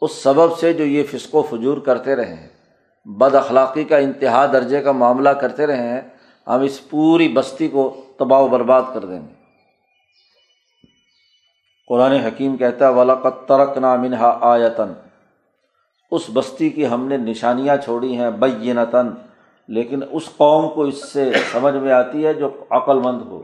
اس 0.00 0.22
سبب 0.22 0.58
سے 0.58 0.72
جو 0.72 0.84
یہ 0.84 1.02
فسق 1.10 1.34
و 1.34 1.42
فجور 1.42 1.78
کرتے 1.78 2.16
رہے 2.16 2.34
ہیں۔ 2.34 2.48
بد 3.04 3.34
اخلاقی 3.34 3.84
کا 3.84 3.96
انتہا 3.96 4.46
درجے 4.46 4.82
کا 4.82 4.92
معاملہ 4.92 5.28
کرتے 5.28 5.66
رہے 5.66 5.88
ہیں۔ 5.88 6.00
ہم 6.46 6.62
اس 6.62 6.90
پوری 6.90 7.28
بستی 7.28 7.68
کو 7.68 8.00
تباہ 8.18 8.40
و 8.40 8.48
برباد 8.48 8.82
کر 8.94 9.04
دیں 9.04 9.20
گے۔ 9.20 9.41
قرآن 11.92 12.12
حکیم 12.12 12.56
کہتا 12.56 12.88
ہے 12.88 12.92
ولاقت 12.92 13.48
ترک 13.48 13.78
نامنہا 13.78 14.38
آیتن 14.40 14.92
اس 16.10 16.22
بستی 16.32 16.70
کی 16.70 16.88
ہم 16.88 17.08
نے 17.08 17.16
نشانیاں 17.16 17.76
چھوڑی 17.76 18.16
ہیں 18.16 18.30
بینتاً 18.30 19.10
لیکن 19.68 20.00
اس 20.10 20.30
قوم 20.36 20.68
کو 20.68 20.82
اس 20.82 21.12
سے 21.12 21.32
سمجھ 21.52 21.74
میں 21.74 21.92
آتی 21.92 22.26
ہے 22.26 22.34
جو 22.34 22.48
عقل 22.70 23.00
مند 23.00 23.22
ہو۔ 23.22 23.42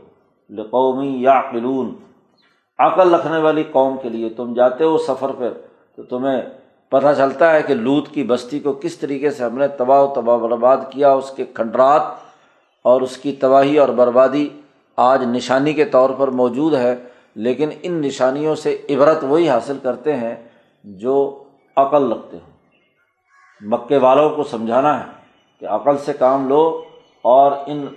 لقومی 0.49 1.21
یا 1.21 1.41
قلون 1.51 1.95
عقل 2.79 3.13
رکھنے 3.13 3.37
والی 3.37 3.63
قوم 3.71 3.97
کے 4.01 4.09
لیے 4.09 4.29
تم 4.29 4.53
جاتے 4.53 4.83
ہو 4.83 4.97
سفر 4.97 5.31
پہ 5.37 5.49
تو 5.95 6.03
تمہیں 6.03 6.41
پتہ 6.89 7.07
چلتا 7.17 7.53
ہے 7.53 7.63
کہ 7.63 7.73
لوت 7.73 8.07
کی 8.07 8.23
بستی 8.23 8.59
کو 8.59 8.73
کس 8.73 8.97
طریقے 8.97 9.29
سے 9.29 9.43
ہم 9.43 9.57
نے 9.57 9.67
تباہ 9.67 10.01
و 10.01 10.13
تباہ 10.15 10.37
برباد 10.37 10.77
کیا، 10.89 11.13
اس 11.13 11.31
کے 11.31 11.45
کھنڈرات 11.53 12.01
اور 12.81 13.01
اس 13.01 13.17
کی 13.17 13.31
تباہی 13.31 13.77
اور 13.77 13.89
بربادی 13.89 14.49
آج 14.95 15.23
نشانی 15.23 15.73
کے 15.73 15.85
طور 15.85 16.09
پر 16.17 16.27
موجود 16.27 16.73
ہے۔ 16.73 16.95
لیکن 17.39 17.69
ان 17.81 17.93
نشانیوں 17.93 18.55
سے 18.55 18.81
عبرت 18.89 19.23
وہی 19.23 19.49
حاصل 19.49 19.77
کرتے 19.83 20.15
ہیں 20.15 20.35
جو 20.83 21.43
عقل 21.75 22.11
رکھتے 22.11 22.37
ہوں 22.37 22.57
مکے 23.61 23.97
والوں 23.97 24.29
کو 24.29 24.43
سمجھانا 24.43 24.99
ہے 24.99 25.05
کہ 25.59 25.65
عقل 25.65 25.97
سے 25.97 26.13
کام 26.13 26.47
لو 26.47 26.83
اور 27.21 27.51
ان 27.67 27.87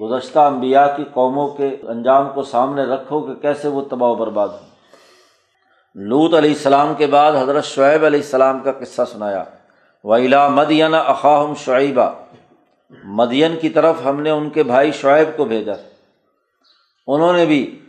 گزشتہ 0.00 0.38
انبیاء 0.38 0.86
کی 0.96 1.04
قوموں 1.12 1.48
کے 1.48 1.76
انجام 1.82 2.28
کو 2.34 2.42
سامنے 2.42 2.82
رکھو 2.82 3.20
کہ 3.20 3.34
کیسے 3.34 3.68
وہ 3.68 3.82
تباہ 3.90 4.10
و 4.10 4.14
برباد 4.14 4.48
ہوں۔ 4.48 4.68
لوت 5.94 6.34
علیہ 6.34 6.50
السلام 6.50 6.94
کے 6.94 7.06
بعد 7.06 7.32
حضرت 7.32 7.64
شعیب 7.64 8.04
علیہ 8.04 8.20
السلام 8.20 8.60
کا 8.60 8.72
قصہ 8.72 9.02
سنایا۔ 9.12 9.44
ویلا 10.04 10.48
مدین 10.48 10.94
اقاہم 10.94 11.54
شعیبہ 11.54 12.10
مدین 13.04 13.56
کی 13.60 13.68
طرف 13.68 13.96
ہم 14.04 14.20
نے 14.20 14.30
ان 14.30 14.50
کے 14.50 14.62
بھائی 14.62 14.92
شعیب 14.92 15.36
کو 15.36 15.44
بھیجا۔ 15.44 15.72
انہوں 17.06 17.32
نے 17.32 17.46
بھی 17.46 17.81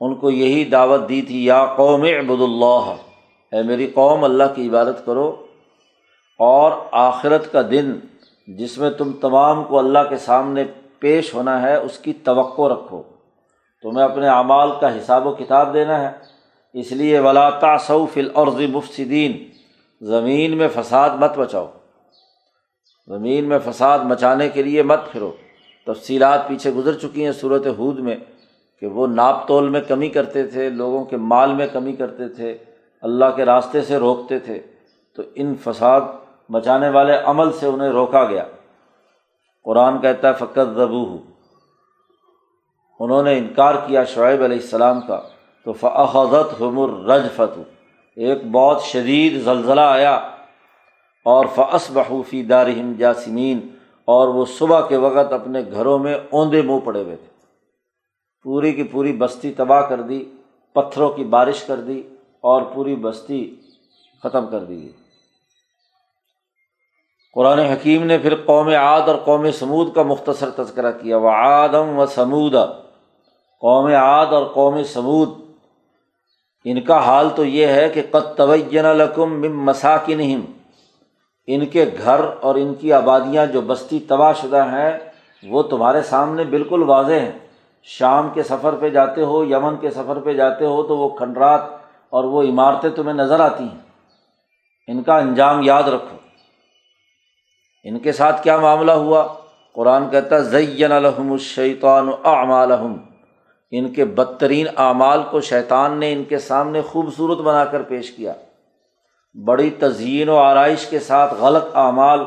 ان 0.00 0.14
کو 0.14 0.30
یہی 0.30 0.64
دعوت 0.64 1.08
دی 1.08 1.22
تھی، 1.22 1.44
یا 1.44 1.66
قوم 1.76 2.02
عبد 2.02 2.42
اللہ 2.42 2.94
اے 3.52 3.62
میری 3.62 3.86
قوم، 3.86 4.24
اللہ 4.24 4.44
کی 4.54 4.68
عبادت 4.68 5.06
کرو۔ 5.06 5.46
اور 6.38 6.72
آخرت 6.92 7.52
کا 7.52 7.62
دن، 7.70 7.94
جس 8.46 8.78
میں 8.78 8.90
تم 8.90 9.12
تمام 9.12 9.64
کو 9.64 9.78
اللہ 9.78 9.98
کے 10.08 10.16
سامنے 10.16 10.64
پیش 10.98 11.34
ہونا 11.34 11.62
ہے، 11.62 11.76
اس 11.76 11.98
کی 11.98 12.12
توقع 12.12 12.62
رکھو۔ 12.62 13.02
تمہیں 13.82 14.04
اپنے 14.04 14.28
اعمال 14.28 14.70
کا 14.80 14.96
حساب 14.96 15.26
و 15.26 15.34
کتاب 15.34 15.74
دینا 15.74 16.00
ہے۔ 16.00 16.34
اس 16.72 16.92
لیے 16.92 17.18
ولا 17.18 17.50
تاسف 17.50 18.16
العرض 18.16 18.60
مفصدین 18.72 19.48
زمین 20.00 20.56
میں 20.56 20.68
فساد 20.74 21.10
مت 21.10 21.38
بچاؤ 21.38 21.70
زمین 23.06 23.44
میں 23.44 23.58
فساد 23.64 23.98
مچانے 23.98 24.48
کے 24.48 24.62
لیے 24.62 24.82
مت 24.82 25.00
پھرو۔ 25.12 25.32
تفصیلات 25.86 26.48
پیچھے 26.48 26.70
گزر 26.70 26.92
چکی 26.92 27.24
ہیں 27.24 27.32
صورت 27.32 27.66
حود 27.66 27.98
میں۔ 27.98 28.16
کہ 28.82 28.86
وہ 28.86 29.06
ناپ 29.06 29.46
تول 29.48 29.68
میں 29.68 29.80
کمی 29.80 30.08
کرتے 30.08 30.46
تھے، 30.46 30.68
لوگوں 30.70 31.04
کے 31.04 31.16
مال 31.16 31.54
میں 31.54 31.66
کمی 31.72 31.92
کرتے 31.92 32.28
تھے، 32.28 32.56
اللہ 33.02 33.36
کے 33.36 33.44
راستے 33.44 33.82
سے 33.82 33.96
روکتے 33.96 34.38
تھے، 34.38 34.60
تو 35.18 35.22
ان 35.34 35.54
فساد 35.64 36.00
مچانے 36.50 36.88
والے 36.88 37.16
عمل 37.24 37.52
سے 37.52 37.66
انہیں 37.66 37.90
روکا 37.90 38.24
گیا۔ 38.24 38.44
قرآن 39.66 40.00
کہتا 40.00 40.28
ہے، 40.28 40.34
فقط 40.38 40.74
ضبو 40.76 41.04
انہوں 43.00 43.22
نے 43.22 43.36
انکار 43.38 43.74
کیا 43.86 44.04
شعیب 44.04 44.42
علیہ 44.42 44.56
السلام 44.56 45.00
کا، 45.00 45.20
تو 45.66 45.72
فعضت 45.72 46.60
حمر 46.60 46.90
رج 47.06 47.26
فتو 47.36 47.62
ایک 48.16 48.44
بہت 48.52 48.82
شدید 48.82 49.40
زلزلہ 49.44 49.80
آیا، 49.80 50.14
اور 51.26 51.46
فعص 51.54 51.90
بحوفی 51.90 52.42
دارہم 52.42 52.92
جاسمین، 52.98 53.60
اور 54.08 54.28
وہ 54.28 54.44
صبح 54.48 54.80
کے 54.88 54.96
وقت 54.96 55.32
اپنے 55.32 55.62
گھروں 55.72 55.98
میں 55.98 56.14
اوندے 56.30 56.62
منہ 56.62 56.78
پڑے 56.84 57.02
ہوئے 57.02 57.16
تھے۔ 57.16 57.32
پوری 58.44 58.72
کی 58.72 58.82
پوری 58.82 59.12
بستی 59.12 59.52
تباہ 59.52 59.80
کر 59.80 60.00
دی، 60.00 60.24
پتھروں 60.76 61.10
کی 61.10 61.24
بارش 61.24 61.62
کر 61.64 61.80
دی 61.80 62.00
اور 62.44 62.62
پوری 62.74 62.96
بستی 62.96 63.40
ختم 64.22 64.46
کر 64.46 64.64
دی 64.64 64.88
قرآن 67.36 67.58
حکیم 67.58 68.02
نے 68.02 68.18
پھر 68.18 68.34
قوم 68.44 68.68
عاد 68.68 69.08
اور 69.08 69.16
قوم 69.24 69.50
سمود 69.50 69.94
کا 69.94 70.02
مختصر 70.02 70.50
تذکرہ 70.50 70.90
کیا 70.92 71.16
وہ 71.16 71.30
آدم 71.30 71.98
و 71.98 72.06
سمود 72.06 72.54
قوم 73.60 73.86
عاد 73.86 74.26
اور 74.26 74.44
قوم 74.46 74.82
سمود، 74.82 75.30
ان 76.64 76.80
کا 76.80 76.98
حال 77.04 77.28
تو 77.36 77.44
یہ 77.44 77.66
ہے 77.66 77.88
کہ 77.88 78.02
قط 78.10 78.36
توجن 78.36 78.86
لکم 78.96 79.40
مم 79.40 79.64
مساکن 79.64 80.20
ان 81.48 81.66
کے 81.66 81.84
گھر 82.04 82.20
اور 82.40 82.54
ان 82.54 82.74
کی 82.74 82.92
آبادیاں 82.92 83.46
جو 83.46 83.60
بستی 83.60 83.98
تباہ 84.08 84.32
شدہ 84.32 84.64
ہیں، 84.64 84.92
وہ 85.42 85.62
تمہارے 85.62 86.02
سامنے 86.02 86.44
بالکل 86.44 86.82
واضح 86.82 87.12
ہیں۔ 87.12 87.43
شام 87.86 88.28
کے 88.34 88.42
سفر 88.42 88.74
پہ 88.74 88.88
جاتے 88.88 89.22
ہو، 89.22 89.44
یمن 89.44 89.76
کے 89.76 89.90
سفر 89.90 90.18
پہ 90.20 90.32
جاتے 90.32 90.66
ہو، 90.66 90.82
تو 90.82 90.98
وہ 90.98 91.08
کھنڈرات 91.08 91.60
اور 92.10 92.24
وہ 92.24 92.42
عمارتیں 92.42 92.90
تمہیں 92.90 93.14
نظر 93.14 93.40
آتی 93.40 93.64
ہیں۔ 93.64 93.80
ان 94.88 95.02
کا 95.02 95.18
انجام 95.18 95.62
یاد 95.62 95.82
رکھو۔ 95.82 96.16
ان 97.84 97.98
کے 97.98 98.12
ساتھ 98.12 98.42
کیا 98.42 98.58
معاملہ 98.58 98.92
ہوا؟ 98.92 99.28
قرآن 99.72 100.10
کہتا 100.10 100.38
زین 100.38 100.92
الحم 100.92 101.32
الشیطان 101.32 102.08
اعمالحم 102.24 102.96
ان 103.70 103.92
کے 103.92 104.04
بدترین 104.04 104.66
اعمال 104.76 105.22
کو 105.30 105.40
شیطان 105.40 105.98
نے 105.98 106.12
ان 106.12 106.24
کے 106.24 106.38
سامنے 106.38 106.82
خوبصورت 106.82 107.38
بنا 107.38 107.64
کر 107.64 107.82
پیش 107.82 108.10
کیا۔ 108.10 108.32
بڑی 109.44 109.70
تزئین 109.70 110.28
و 110.28 110.36
آرائش 110.36 110.86
کے 110.86 110.98
ساتھ 110.98 111.34
غلط 111.34 111.64
اعمال 111.74 112.20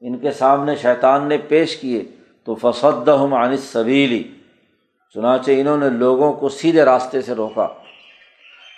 ان 0.00 0.18
کے 0.18 0.30
سامنے 0.30 0.76
شیطان 0.76 1.26
نے 1.26 1.38
پیش 1.38 1.76
کیے۔ 1.76 2.04
تو 2.44 2.54
فسد 2.54 3.08
ہم 3.08 3.34
عن 3.34 3.56
صبیلی 3.56 4.41
چنانچہ 5.14 5.50
انہوں 5.50 5.76
نے 5.76 5.88
لوگوں 5.88 6.32
کو 6.32 6.48
سیدھے 6.48 6.82
راستے 6.82 7.22
سے 7.22 7.34
روکا۔ 7.34 7.68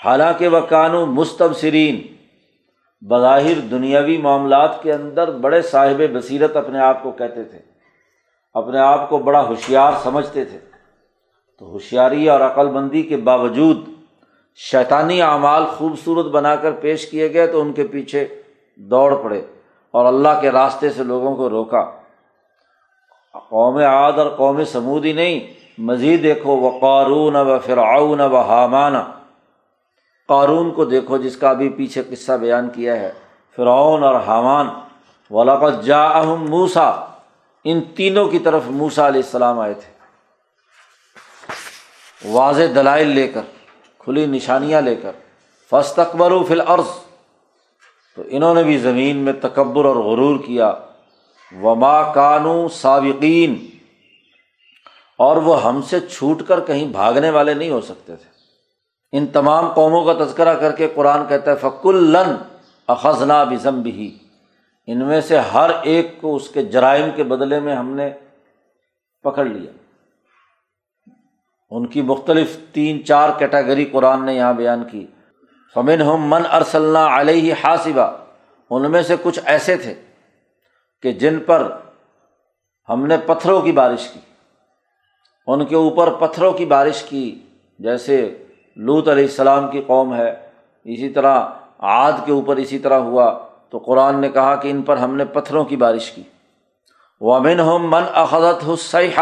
حالانکہ 0.04 0.48
وہ 0.48 0.60
قانو 0.60 1.06
مستبصرین، 1.06 2.14
بظاہر 3.06 3.60
دنیاوی 3.60 4.18
معاملات 4.18 4.82
کے 4.82 4.92
اندر 4.92 5.30
بڑے 5.30 5.62
صاحب 5.62 6.02
بصیرت 6.12 6.56
اپنے 6.56 6.78
آپ 6.78 7.02
کو 7.02 7.12
کہتے 7.12 7.44
تھے۔ 7.44 7.58
اپنے 8.54 8.78
آپ 8.78 9.08
کو 9.08 9.18
بڑا 9.18 9.42
ہوشیار 9.42 9.92
سمجھتے 10.02 10.44
تھے۔ 10.44 10.58
تو 11.58 11.66
ہوشیاری 11.66 12.28
اور 12.28 12.40
عقل 12.40 12.70
مندی 12.70 13.02
کے 13.02 13.16
باوجود 13.16 13.76
شیطانی 14.56 15.22
اعمال 15.22 15.64
خوبصورت 15.66 16.26
بنا 16.26 16.56
کر 16.56 16.72
پیش 16.72 17.10
کیے 17.10 17.34
گئے 17.34 17.46
تو 17.46 17.60
ان 17.60 17.72
کے 17.72 17.86
پیچھے 17.86 18.42
دوڑ 18.76 19.16
پڑے 19.22 19.42
اور 19.90 20.06
اللہ 20.06 20.40
کے 20.40 20.50
راستے 20.50 20.90
سے 20.90 21.04
لوگوں 21.04 21.36
کو 21.36 21.50
روکا۔ 21.50 21.90
قوم 23.50 23.76
عاد 23.76 24.12
اور 24.12 24.30
قوم 24.30 24.64
سمودی 24.64 25.12
نہیں 25.12 25.63
مزید 25.78 26.22
دیکھو، 26.22 26.56
وہ 26.56 26.78
قارون 26.80 27.36
و 27.36 27.58
فرعون 27.58 28.20
و 28.20 28.36
حامان۔ 28.36 28.94
قارون 30.28 30.70
کو 30.70 30.84
دیکھو، 30.84 31.16
جس 31.16 31.36
کا 31.36 31.50
ابھی 31.50 31.68
پیچھے 31.68 32.02
قصہ 32.10 32.32
بیان 32.32 32.70
کیا 32.70 32.96
ہے۔ 32.96 33.12
فرعون 33.56 34.04
اور 34.04 34.14
حامان۔ 34.14 34.68
ولاقت 35.30 35.84
جا 35.84 36.02
اہم 36.02 36.50
موسا 36.50 36.90
ان 37.64 37.80
تینوں 37.80 38.28
کی 38.28 38.38
طرف 38.38 38.62
موسا 38.66 39.08
علیہ 39.08 39.22
السلام 39.24 39.58
آئے 39.58 39.74
تھے۔ 39.74 39.94
واضح 42.28 42.62
دلائل 42.74 43.08
لے 43.08 43.28
کر، 43.28 43.40
کھلی 43.98 44.26
نشانیاں 44.26 44.80
لے 44.80 44.96
کر۔ 44.96 45.12
فسط 45.70 45.98
اکبر 45.98 46.32
و 46.32 46.44
فل 46.44 46.60
عرض 46.66 46.88
تو 48.16 48.22
انہوں 48.26 48.54
نے 48.54 48.62
بھی 48.62 48.78
زمین 48.78 49.16
میں 49.16 49.32
تکبر 49.32 49.84
اور 49.84 49.96
غرور 49.96 50.38
کیا۔ 50.38 50.72
وما 51.62 52.12
کانو 52.12 52.68
سابقین 52.68 53.73
اور 55.18 55.36
وہ 55.36 55.62
ہم 55.62 55.82
سے 55.82 56.00
چھوٹ 56.00 56.42
کر 56.42 56.60
کہیں 56.60 56.86
بھاگنے 56.86 57.30
والے 57.30 57.54
نہیں 57.54 57.70
ہو 57.70 57.80
سکتے 57.80 58.16
تھے۔ 58.16 58.30
ان 59.12 59.26
تمام 59.26 59.72
قوموں 59.72 60.04
کا 60.04 60.24
تذکرہ 60.24 60.54
کر 60.54 60.72
کے 60.72 60.88
قرآن 60.94 61.26
کہتا 61.28 61.50
ہے 61.50 61.56
فک 61.56 61.86
الن 61.86 62.36
اخذنا 62.86 63.44
بزم 63.44 63.80
بھی 63.80 64.18
ان 64.86 64.98
میں 64.98 65.20
سے 65.20 65.38
ہر 65.38 65.70
ایک 65.82 66.20
کو 66.20 66.36
اس 66.36 66.48
کے 66.48 66.62
جرائم 66.62 67.10
کے 67.16 67.24
بدلے 67.24 67.60
میں 67.60 67.76
ہم 67.76 67.90
نے 67.90 68.10
پکڑ 69.22 69.44
لیا۔ 69.44 69.72
ان 71.70 71.86
کی 71.86 72.02
مختلف 72.02 72.56
تین 72.72 73.04
چار 73.04 73.30
کیٹاگری 73.38 73.84
قرآن 73.84 74.26
نے 74.26 74.34
یہاں 74.34 74.52
بیان 74.52 74.84
کی۔ 74.84 75.06
فمن 75.74 76.02
ہم 76.02 76.30
من 76.30 76.42
ارسلہ 76.52 76.98
علیہ 76.98 77.54
حاصبہ 77.64 78.16
ان 78.70 78.90
میں 78.90 79.02
سے 79.02 79.16
کچھ 79.22 79.40
ایسے 79.44 79.76
تھے 79.76 79.94
کہ 81.02 81.12
جن 81.12 81.38
پر 81.38 81.76
ہم 82.88 83.06
نے 83.06 83.16
پتھروں 83.26 83.62
کی 83.62 83.72
بارش 83.72 84.08
کی۔ 84.08 84.20
ان 85.46 85.64
کے 85.64 85.74
اوپر 85.74 86.10
پتھروں 86.10 86.52
کی 86.52 86.64
بارش 86.64 87.02
کی، 87.02 87.38
جیسے 87.78 88.44
لوت 88.76 89.08
علیہ 89.08 89.24
السلام 89.24 89.70
کی 89.70 89.80
قوم 89.80 90.14
ہے، 90.14 90.30
اسی 90.84 91.08
طرح 91.08 91.40
عاد 91.78 92.12
کے 92.24 92.32
اوپر 92.32 92.56
اسی 92.56 92.78
طرح 92.78 92.98
ہوا۔ 92.98 93.38
تو 93.70 93.78
قرآن 93.78 94.20
نے 94.20 94.28
کہا 94.28 94.56
کہ 94.56 94.68
ان 94.68 94.82
پر 94.82 94.96
ہم 94.96 95.16
نے 95.16 95.24
پتھروں 95.24 95.64
کی 95.64 95.76
بارش 95.76 96.10
کی۔ 96.10 96.22
ومن 97.20 97.60
ہم 97.60 97.90
من 97.90 98.02
اخذت 98.14 98.68
حسیہ 98.68 99.20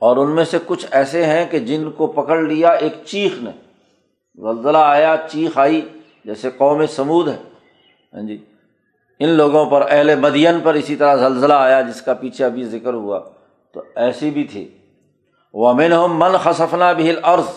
اور 0.00 0.16
ان 0.16 0.30
میں 0.30 0.44
سے 0.44 0.58
کچھ 0.66 0.86
ایسے 0.90 1.26
ہیں 1.26 1.46
کہ 1.50 1.58
جن 1.58 1.90
کو 1.90 2.06
پکڑ 2.06 2.38
لیا 2.38 2.68
ایک 2.68 2.92
چیخ 3.06 3.32
نے۔ 3.40 3.50
زلزلہ 4.36 4.78
آیا، 4.78 5.16
چیخ 5.30 5.58
آئی، 5.58 5.88
جیسے 6.24 6.50
قوم 6.50 6.86
سمود 6.86 7.28
ہے۔ 7.28 7.38
ہاں 8.14 8.22
جی۔ 8.22 8.44
ان 9.18 9.28
لوگوں 9.28 9.70
پر، 9.70 9.86
اہل 9.90 10.14
مدین 10.14 10.60
پر 10.60 10.74
اسی 10.74 10.96
طرح 10.96 11.16
زلزلہ 11.16 11.54
آیا 11.54 11.80
جس 11.80 12.02
کا 12.02 12.14
پیچھے 12.14 12.44
ابھی 12.44 12.64
ذکر 12.64 12.94
ہوا۔ 12.94 13.20
تو 13.76 13.82
ایسی 13.94 14.30
بھی 14.30 14.44
تھی۔ 14.44 14.78
وہ 15.54 15.68
امین 15.68 15.92
من 16.08 16.36
خصفنا 16.36 16.92
بھی 16.92 17.12
عرض 17.22 17.48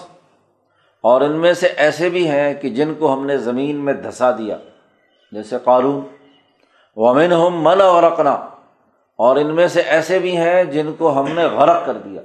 اور 1.01 1.21
ان 1.21 1.31
میں 1.31 1.53
سے 1.53 1.67
ایسے 1.67 2.09
بھی 2.09 2.27
ہیں 2.27 2.53
کہ 2.53 2.69
جن 2.69 2.93
کو 2.99 3.13
ہم 3.13 3.25
نے 3.25 3.38
زمین 3.38 3.75
میں 3.75 3.93
دھسا 3.93 4.31
دیا، 4.31 4.57
جیسے 5.31 5.57
قارون۔ 5.63 6.01
ومن 6.95 7.33
ہم 7.33 7.63
من 7.63 7.77
غرقنا۔ 7.77 8.31
اور 9.15 9.35
ان 9.35 9.55
میں 9.55 9.67
سے 9.67 9.81
ایسے 9.81 10.19
بھی 10.19 10.38
ہیں 10.38 10.63
جن 10.63 10.89
کو 10.97 11.19
ہم 11.19 11.25
نے 11.33 11.45
غرق 11.45 11.85
کر 11.85 11.97
دیا، 11.97 12.21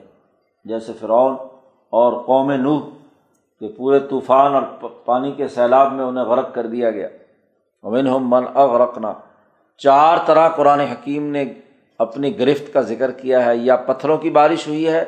جیسے 0.65 0.93
فرعون 1.01 1.37
اور 1.91 2.25
قوم 2.25 2.53
نوح، 2.53 2.81
کہ 3.61 3.69
پورے 3.77 4.01
طوفان 4.01 4.55
اور 4.55 4.63
پانی 5.05 5.33
کے 5.33 5.49
سیلاب 5.49 5.93
میں 5.93 6.05
انہیں 6.05 6.25
غرق 6.25 6.55
کر 6.55 6.67
دیا 6.67 6.91
گیا۔ 6.91 7.09
ومن 7.83 8.07
ہم 8.09 8.31
من 8.31 8.45
اغرقنا 8.55 9.13
چار 9.79 10.17
طرح 10.27 10.49
قرآن 10.49 10.81
حکیم 10.81 11.27
نے 11.27 11.45
اپنی 12.01 12.39
گرفت 12.39 12.73
کا 12.73 12.81
ذکر 12.81 13.11
کیا 13.13 13.45
ہے، 13.45 13.57
یا 13.57 13.77
پتھروں 13.87 14.17
کی 14.19 14.31
بارش 14.31 14.67
ہوئی 14.69 14.87
ہے، 14.89 15.05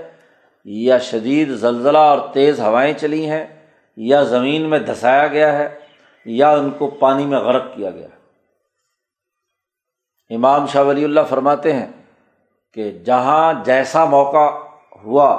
یا 0.67 0.99
شدید 0.99 1.51
زلزلہ 1.57 1.99
اور 1.99 2.19
تیز 2.33 2.61
ہوائیں 2.61 2.93
چلی 2.93 3.25
ہیں، 3.31 3.47
یا 3.99 4.23
زمین 4.25 4.69
میں 4.71 4.79
دھسایا 4.79 5.27
گیا 5.27 5.53
ہے، 5.59 5.69
یا 6.27 6.51
ان 6.51 6.71
کو 6.79 6.87
پانی 7.01 7.27
میں 7.27 7.39
غرق 7.39 7.75
کیا 7.75 7.91
گیا 7.91 8.09
امام 10.31 10.67
شاہ 10.67 10.85
ولی 10.85 11.05
اللہ 11.05 11.27
فرماتے 11.29 11.73
ہیں 11.73 11.87
کہ 12.77 12.91
جہاں 13.05 13.53
جیسا 13.65 14.05
موقع 14.05 14.47
ہوا، 15.05 15.31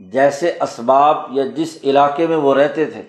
جیسے 0.00 0.50
اسباب 0.60 1.16
یا 1.30 1.44
جس 1.56 1.76
علاقے 1.84 2.26
میں 2.26 2.36
وہ 2.36 2.54
رہتے 2.54 2.84
تھے، 2.84 3.02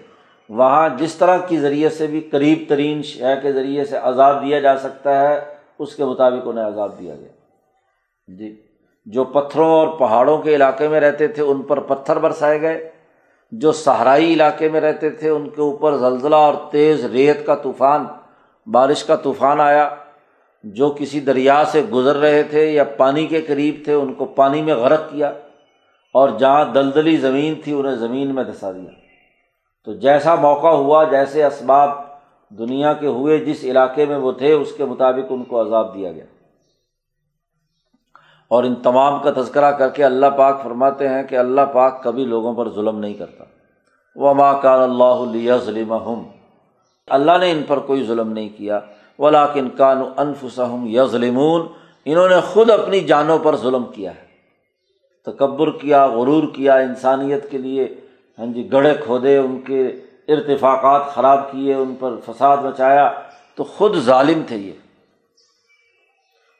وہاں 0.50 0.90
جس 0.98 1.16
طرح 1.16 1.38
کی 1.48 1.58
ذریعے 1.60 1.90
سے 1.90 2.08
بھی 2.08 2.22
قریب 2.32 2.63
ترین 2.70 3.02
شے 3.04 3.34
کے 3.42 3.52
ذریعے 3.54 3.86
سے 3.86 3.98
عذاب 3.98 4.42
دیا 4.44 4.60
جا 4.60 4.78
سکتا 4.78 5.20
ہے، 5.22 5.40
اس 5.80 5.96
کے 5.96 6.06
مطابق 6.06 6.48
انہیں 6.48 6.66
عذاب 6.66 7.00
دیا 7.00 7.16
گیا۔ 7.16 7.37
جی 8.28 8.62
جو 9.06 9.24
پتھروں 9.24 9.70
اور 9.70 9.88
پہاڑوں 9.88 10.38
کے 10.38 10.56
علاقے 10.56 10.88
میں 10.88 11.00
رہتے 11.00 11.28
تھے، 11.28 11.44
ان 11.44 11.62
پر 11.62 11.80
پتھر 11.80 12.20
برسائے 12.20 12.62
گئے۔ 12.62 12.90
جو 13.52 13.72
صحرائی 13.72 14.34
علاقے 14.34 14.70
میں 14.70 14.82
رہتے 14.82 15.10
تھے، 15.10 15.30
ان 15.30 15.50
کے 15.50 15.62
اوپر 15.62 15.98
زلزلہ 15.98 16.36
اور 16.36 16.54
تیز 16.72 17.06
ریت 17.06 17.46
کا 17.46 17.56
طوفان، 17.56 18.06
بارش 18.72 19.04
کا 19.04 19.16
طوفان 19.16 19.60
آیا۔ 19.60 19.96
جو 20.63 20.96
کسی 21.00 21.20
دریا 21.20 21.63
سے 21.66 21.82
گزر 21.94 22.16
رہے 22.16 22.44
تھے 22.44 22.72
یا 22.72 22.84
پانی 22.84 23.28
کے 23.28 23.42
قریب 23.42 23.76
تھے، 23.84 23.94
ان 23.94 24.13
کو 24.13 24.26
پانی 24.26 24.62
میں 24.62 24.76
غرق 24.76 25.12
کیا 25.12 25.28
اور 26.13 26.30
جہاں 26.30 26.66
دلدلی 26.66 27.18
زمین 27.18 27.54
تھی، 27.63 27.74
انہیں 27.74 27.96
زمین 27.96 28.36
میں 28.36 28.44
دھسا 28.44 28.72
دیا۔ 28.72 28.92
تو 29.86 29.94
جیسا 29.94 30.36
موقع 30.36 30.68
ہوا، 30.68 31.04
جیسے 31.04 31.46
اسباب 31.46 31.90
دنیا 32.50 32.94
کے 32.94 33.08
ہوئے 33.08 33.38
جس 33.38 33.63
علاقے 33.63 34.06
میں 34.06 34.18
وہ 34.18 34.32
تھے، 34.32 34.54
اس 34.54 34.74
کے 34.78 34.86
مطابق 34.86 35.26
ان 35.30 35.44
کو 35.44 35.62
عذاب 35.62 35.96
دیا 35.96 36.12
گیا۔ 36.12 36.26
اور 38.48 38.64
ان 38.64 38.76
تمام 38.76 39.20
کا 39.20 39.42
تذکرہ 39.42 39.72
کر 39.72 39.90
کے 39.90 40.04
اللہ 40.04 40.26
پاک 40.38 40.64
فرماتے 40.64 41.10
ہیں 41.10 41.24
کہ 41.24 41.36
اللہ 41.36 41.62
پاک 41.74 42.04
کبھی 42.04 42.26
لوگوں 42.26 42.54
پر 42.54 42.70
ظلم 42.70 43.00
نہیں 43.00 43.14
کرتا۔ 43.14 43.44
وہ 44.16 44.34
ماں 44.34 44.54
کار 44.62 44.80
اللہ 44.80 45.04
علیہ 45.04 45.54
ظلم 45.66 45.94
اللہ 47.08 47.38
نے 47.40 47.52
ان 47.52 47.64
پر 47.68 47.80
کوئی 47.80 48.04
ظلم 48.04 48.32
نہیں 48.32 48.50
کیا۔ 48.58 48.80
ولاکن 49.20 49.70
کان 49.70 49.98
انفسم 50.18 50.84
یا 50.88 51.06
ظلمون 51.06 51.62
انہوں 52.06 52.30
نے 52.30 52.36
خود 52.42 52.70
اپنی 52.70 53.00
جانوں 53.00 53.40
پر 53.40 53.56
ظلم 53.56 53.84
کیا 53.86 54.12
ہے۔ 54.12 54.28
تکبر 55.32 55.72
کیا، 55.72 56.08
غرور 56.08 56.44
کیا 56.56 56.76
انسانیت 56.76 57.52
کے 57.52 57.58
لیے۔ 57.58 57.96
ہاں 58.40 58.46
جی 58.46 58.72
گڑھے 58.72 58.94
کھودے 59.06 59.38
ان 59.38 59.62
کے 59.62 59.88
ارتفاقات 60.28 61.02
خراب 61.06 61.52
کیے، 61.52 61.74
ان 61.74 61.96
پر 62.00 62.16
فساد 62.26 62.58
مچایا۔ 62.58 63.12
تو 63.56 63.64
خود 63.64 63.96
ظالم 63.96 64.42
تھے 64.48 64.58
یہ۔ 64.58 64.87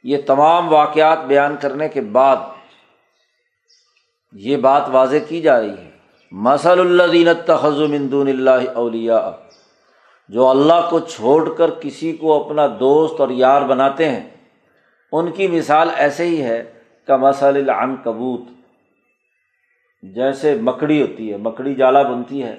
یہ 0.08 0.18
تمام 0.26 0.74
واقعات 0.74 1.26
بیان 1.28 1.56
کرنے 1.62 1.90
کے 1.90 2.02
بعد 2.02 2.36
یہ 4.32 4.58
بات 4.58 4.90
واضح 4.92 5.18
کی 5.28 5.42
جا 5.42 5.60
رہی 5.60 5.78
ہے۔ 5.78 5.90
مسل 6.32 6.80
اللہ 6.80 7.04
دینت 7.12 7.48
تخذ 7.48 7.82
مندون 7.82 8.28
اللہ 8.28 8.70
اولیا 8.74 9.32
جو 10.30 10.48
اللہ 10.50 10.88
کو 10.90 11.00
چھوڑ 11.00 11.56
کر 11.56 11.70
کسی 11.70 12.12
کو 12.12 12.46
اپنا 12.46 12.68
دوست 12.80 13.22
اور 13.22 13.30
یار 13.30 13.62
بناتے 13.62 14.10
ہیں، 14.10 14.30
ان 15.12 15.32
کی 15.32 15.48
مثال 15.48 15.90
ایسے 15.96 16.26
ہی 16.26 16.44
ہے 16.44 16.64
کا 17.08 17.18
مسل 17.18 17.56
العن 17.56 17.96
کبوت 18.04 18.42
جیسے 20.16 20.56
مکڑی 20.62 21.02
ہوتی 21.02 21.32
ہے، 21.32 21.38
مکڑی 21.38 21.76
جالا 21.76 22.02
بنتی 22.02 22.44
ہے، 22.44 22.56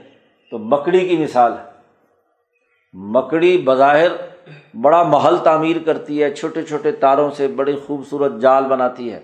تو 0.51 0.59
مکڑی 0.59 1.09
کی 1.09 1.17
مثال 1.17 1.53
ہے۔ 1.53 1.65
مکڑی 2.93 3.59
بظاہر 3.59 4.11
بڑا 4.81 5.03
محل 5.03 5.37
تعمیر 5.37 5.77
کرتی 5.87 6.23
ہے، 6.23 6.35
چھوٹے 6.35 6.63
چھوٹے 6.63 6.93
تاروں 6.93 7.31
سے 7.31 7.49
بڑی 7.49 7.77
خوبصورت 7.87 8.33
جال 8.41 8.65
بناتی 8.65 9.13
ہے۔ 9.13 9.21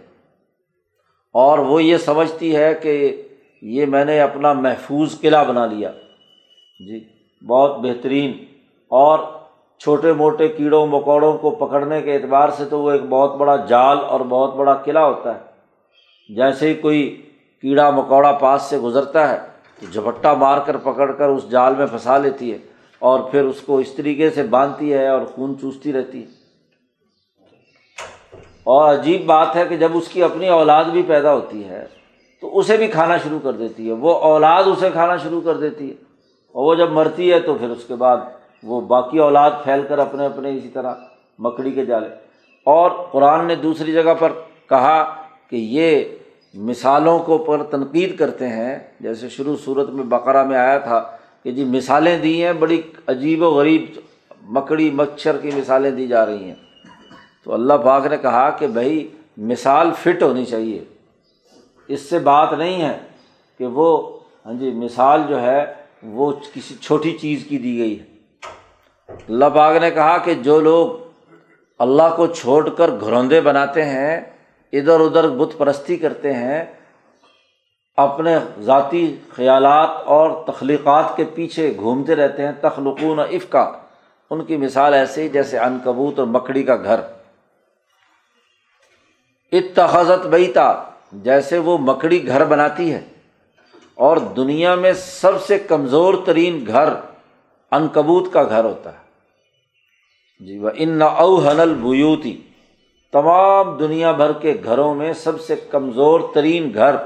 اور 1.33 1.59
وہ 1.59 1.83
یہ 1.83 1.97
سمجھتی 1.97 2.57
ہے 2.57 2.75
کہ 2.75 3.23
یہ 3.63 3.87
میں 3.87 4.05
نے 4.05 4.21
اپنا 4.21 4.53
محفوظ 4.53 5.21
قلعہ 5.21 5.45
بنا 5.45 5.67
لیا۔ 5.67 5.91
جی 6.87 7.05
بہت 7.47 7.79
بہترین۔ 7.79 8.45
اور 8.89 9.19
چھوٹے 9.79 10.13
موٹے 10.13 10.49
کیڑوں 10.49 10.87
مکوڑوں 10.87 11.39
کو 11.39 11.51
پکڑنے 11.51 12.03
کے 12.03 12.15
اعتبار 12.15 12.49
سے 12.49 12.65
تو 12.65 12.81
وہ 12.81 12.91
ایک 12.91 13.03
بہت 13.03 13.35
بڑا 13.35 13.57
جال 13.57 13.99
اور 14.09 14.21
بہت 14.21 14.55
بڑا 14.55 14.75
قلعہ 14.75 15.05
ہوتا 15.05 15.35
ہے۔ 15.35 15.41
جیسے 16.35 16.69
ہی 16.69 16.75
کوئی 16.75 17.23
کیڑا 17.63 17.91
مکوڑا 17.91 18.33
پاس 18.33 18.63
سے 18.63 18.79
گزرتا 18.79 19.29
ہے 19.29 19.39
تو 19.81 19.87
جھپٹا 19.93 20.35
مار 20.35 20.59
کر 20.59 20.77
پکڑ 20.77 21.13
کر 21.13 21.29
اس 21.29 21.51
جال 21.51 21.75
میں 21.79 21.87
پھنسا 21.87 22.19
لیتی 22.19 22.53
ہے۔ 22.53 22.59
اور 23.05 23.21
پھر 23.21 23.45
اس 23.45 23.61
کو 23.61 23.79
اس 23.79 23.93
طریقے 23.93 24.31
سے 24.31 24.43
باندھتی 24.43 24.93
ہے 24.93 25.09
اور 25.09 25.25
خون 25.25 25.55
چوستی 25.61 25.93
رہتی 25.93 26.23
ہے۔ 26.23 26.27
اور 28.65 28.95
عجیب 28.95 29.25
بات 29.25 29.57
ہے 29.57 29.65
کہ 29.69 29.77
جب 29.77 29.89
اس 29.95 30.09
کی 30.09 30.23
اپنی 30.23 30.49
اولاد 30.49 30.85
بھی 30.85 31.03
پیدا 31.03 31.35
ہوتی 31.35 31.65
ہے، 31.65 31.87
تو 32.41 32.59
اسے 32.59 32.77
بھی 32.77 32.87
کھانا 32.87 33.17
شروع 33.17 33.39
کر 33.43 33.53
دیتی 33.53 33.89
ہے۔ 33.89 33.93
وہ 33.93 34.15
اولاد 34.15 34.65
اسے 34.67 34.91
کھانا 34.91 35.17
شروع 35.17 35.41
کر 35.41 35.57
دیتی 35.57 35.89
ہے۔ 35.89 35.95
اور 36.53 36.67
وہ 36.67 36.75
جب 36.75 36.91
مرتی 36.91 37.33
ہے، 37.33 37.41
تو 37.41 37.55
پھر 37.55 37.69
اس 37.69 37.85
کے 37.85 37.95
بعد 37.95 38.17
وہ 38.63 38.81
باقی 38.81 39.19
اولاد 39.19 39.51
پھیل 39.65 39.83
کر 39.89 39.99
اپنے 39.99 40.27
اپنے 40.27 40.57
اسی 40.57 40.69
طرح 40.69 40.95
مکڑی 41.39 41.73
کے 41.73 41.85
جالے۔ 41.85 42.09
اور 42.65 42.91
قرآن 43.13 43.47
نے 43.47 43.55
دوسری 43.55 43.93
جگہ 43.93 44.15
پر 44.19 44.33
کہا 44.69 45.15
کہ 45.51 45.57
یہ 45.57 46.05
مثالوں 46.55 47.19
کو 47.19 47.39
پر 47.39 47.63
تنقید 47.63 48.19
کرتے 48.19 48.49
ہیں۔ 48.49 48.79
جیسے 49.01 49.29
شروع 49.29 49.57
صورت 49.65 49.89
میں 49.89 50.05
بقرہ 50.05 50.45
میں 50.45 50.57
آیا 50.57 50.79
تھا 50.79 51.17
کہ 51.45 51.53
جی 51.53 51.65
مثالیں 51.65 52.19
دی 52.19 52.45
ہیں، 52.45 52.53
بڑی 52.53 52.83
عجیب 53.07 53.43
و 53.43 53.51
غریب 53.51 53.85
مکڑی 54.43 54.91
مچھر 54.91 55.37
کی 55.37 55.51
مثالیں 55.57 55.91
دی 55.91 56.07
جا 56.07 56.27
رہی 56.27 56.45
ہیں۔ 56.45 56.55
تو 57.45 57.55
اللہ 57.55 57.75
پاک 57.75 58.07
نے 58.07 58.17
کہا 58.17 58.51
کہ 58.51 58.67
بھائی 58.67 59.09
مثال 59.37 59.91
فٹ 59.99 60.23
ہونی 60.23 60.45
چاہیے۔ 60.45 60.85
اس 61.89 62.01
سے 62.01 62.19
بات 62.19 62.53
نہیں 62.53 62.83
ہے 62.83 62.99
کہ 63.59 63.67
وہ 63.67 64.19
ہاں 64.47 64.53
جی 64.53 64.71
مثال 64.71 65.23
جو 65.29 65.43
ہے 65.43 65.75
وہ 66.03 66.33
کسی 66.53 66.75
چھوٹی 66.81 67.19
چیز 67.21 67.45
کی 67.49 67.59
دی 67.59 67.79
گئی 67.79 68.01
ہے۔ 68.01 68.05
اللہ 69.29 69.45
پاک 69.55 69.77
نے 69.77 69.91
کہا 69.91 70.19
کہ 70.19 70.35
جو 70.35 70.61
لوگ 70.61 70.89
اللہ 71.79 72.17
کو 72.17 72.27
چھوڑ 72.27 72.69
کر 72.69 72.91
گھروندے 73.01 73.41
بناتے 73.41 73.85
ہیں، 73.85 74.21
ادھر 74.73 75.01
ادھر 75.01 75.29
بت 75.29 75.59
پرستی 75.59 75.97
کرتے 75.97 76.33
ہیں 76.33 76.65
اپنے 77.97 78.39
ذاتی 78.61 79.17
خیالات 79.33 79.89
اور 80.05 80.45
تخلیقات 80.47 81.17
کے 81.17 81.25
پیچھے 81.35 81.77
گھومتے 81.77 82.17
رہتے 82.17 82.45
ہیں، 82.45 82.53
تخلقون 82.61 83.19
افقا 83.19 83.73
ان 84.31 84.45
کی 84.45 84.57
مثال 84.57 84.95
ایسے 84.95 85.23
ہی 85.23 85.29
جیسے 85.29 85.59
کبوت 85.85 86.19
اور 86.19 86.27
مکڑی 86.27 86.63
کا 86.63 86.77
گھر۔ 86.77 87.01
اتخذت 89.53 90.27
بیتا، 90.27 90.83
جیسے 91.13 91.59
وہ 91.59 91.79
مکڑی 91.79 92.27
گھر 92.27 92.45
بناتی 92.45 92.93
ہے۔ 92.93 93.01
اور 93.95 94.17
دنیا 94.17 94.75
میں 94.75 94.93
سب 94.93 95.43
سے 95.43 95.59
کمزور 95.59 96.15
ترین 96.25 96.65
گھر 96.67 96.89
ان 97.73 97.89
کبوت 97.89 98.33
کا 98.33 98.43
گھر 98.43 98.65
ہوتا 98.65 98.93
ہے۔ 98.93 99.05
جی 100.45 100.59
وہ 100.59 100.71
ان 100.75 101.03
اوہن 101.03 101.61
البیوتی۔ 101.61 102.41
تمام 103.13 103.77
دنیا 103.77 104.13
بھر 104.13 104.33
کے 104.33 104.55
گھروں 104.65 104.95
میں 104.95 105.13
سب 105.13 105.41
سے 105.41 105.57
کمزور 105.57 106.21
ترین 106.35 106.71
گھر 106.75 106.97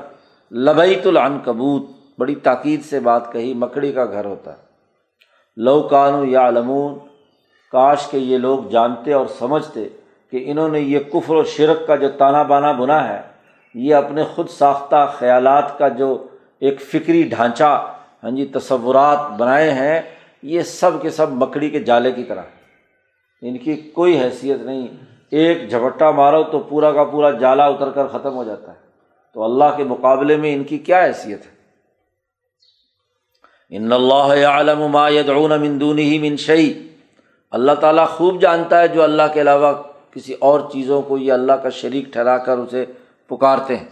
لبیت 0.53 1.07
العن 1.07 1.39
کبوت 1.45 1.83
بڑی 2.19 2.35
تاکید 2.35 2.85
سے 2.85 3.01
بات 3.01 3.33
کہی، 3.33 3.55
مکڑی 3.55 3.93
کا 3.93 4.05
گھر 4.05 4.25
ہوتا 4.25 4.53
ہے۔ 4.53 4.67
لو 5.57 5.81
کانو 5.83 6.25
یا 6.25 6.51
لمون 6.51 6.95
کاش 7.73 8.07
کے 8.07 8.19
یہ 8.19 8.39
لوگ 8.39 8.59
جانتے 8.71 9.13
اور 9.13 9.27
سمجھتے 9.39 9.89
کہ 10.33 10.43
انہوں 10.47 10.69
نے 10.69 10.81
یہ 10.81 10.99
کفر 11.13 11.35
و 11.35 11.43
شرک 11.45 11.87
کا 11.87 11.97
جو 11.97 12.09
تانا 12.19 12.43
بانا 12.43 12.73
بنا 12.73 13.09
ہے، 13.09 13.21
یہ 13.75 13.95
اپنے 13.95 14.25
خود 14.25 14.49
ساختہ 14.49 15.07
خیالات 15.19 15.79
کا 15.79 15.89
جو 15.89 16.27
ایک 16.61 16.81
فکری 16.83 17.23
ڈھانچہ 17.23 17.71
ہاں 18.23 18.31
جی 18.31 18.47
تصورات 18.47 19.31
بنائے 19.39 19.71
ہیں، 19.73 20.01
یہ 20.43 20.63
سب 20.63 21.01
کے 21.03 21.11
سب 21.11 21.33
مکڑی 21.33 21.71
کے 21.71 21.79
جالے 21.79 22.13
کی 22.13 22.25
طرح 22.25 22.43
ان 23.43 23.59
کی 23.59 23.77
کوئی 23.95 24.19
حیثیت 24.21 24.61
نہیں، 24.61 24.87
ایک 25.31 25.71
جھپٹا 25.71 26.11
مارو 26.11 26.43
تو 26.43 26.59
پورا 26.59 26.93
کا 26.93 27.05
پورا 27.05 27.31
جالا 27.31 27.67
اتر 27.67 27.91
کر 27.91 28.07
ختم 28.07 28.35
ہو 28.35 28.45
جاتا 28.45 28.73
ہے۔ 28.73 28.88
تو 29.39 29.45
اللہ 29.45 29.65
کے 29.77 29.85
مقابلے 29.85 30.37
میں 30.37 30.55
ان 30.55 30.65
کی 30.65 30.79
کیا 30.79 31.05
حیثیت 31.05 31.47
ہے؟ 31.47 31.51
ان 33.71 33.93
اللہ 33.93 34.47
عالم 34.47 34.89
ما 34.89 35.09
یدعون 35.09 35.61
من 35.61 35.81
دونه 35.81 36.19
من 36.21 36.37
شعی 36.37 36.73
اللہ 37.51 37.73
تعالیٰ 37.73 38.09
خوب 38.09 38.41
جانتا 38.41 38.81
ہے 38.81 38.89
جو 38.89 39.03
اللہ 39.03 39.23
کے 39.35 39.41
علاوہ 39.41 39.73
کسی 40.11 40.35
اور 40.39 40.61
چیزوں 40.73 41.03
کو 41.03 41.19
یہ 41.19 41.33
اللہ 41.33 41.53
کا 41.53 41.69
شریک 41.69 42.05
ٹھہرا 42.13 42.39
کر 42.39 42.59
اسے 42.59 42.85
پکارتے 43.27 43.77
ہیں۔ 43.77 43.87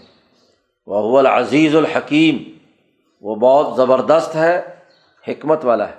وہ 0.86 1.18
العزیز 1.18 1.76
الحکیم۔ 1.76 2.36
وہ 3.20 3.34
بہت 3.34 3.76
زبردست 3.76 4.36
ہے، 4.36 4.62
حکمت 5.28 5.64
والا 5.64 5.88
ہے۔ 5.88 5.94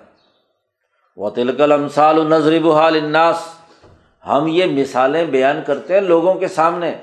وہ 1.17 1.29
تلکل 1.29 1.71
امسال 1.71 2.27
نظر 2.27 2.59
بحال 2.59 2.95
الناس 2.95 3.47
ہم 4.27 4.47
یہ 4.47 4.65
مثالیں 4.65 5.25
بیان 5.25 5.61
کرتے 5.67 5.93
ہیں 5.93 6.01
لوگوں 6.01 6.33
کے 6.33 6.47
سامنے۔ 6.47 6.95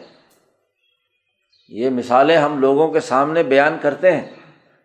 یہ 1.68 1.90
مثالیں 1.90 2.36
ہم 2.36 2.60
لوگوں 2.60 2.88
کے 2.88 3.00
سامنے 3.00 3.42
بیان 3.42 3.76
کرتے 3.82 4.12
ہیں، 4.12 4.30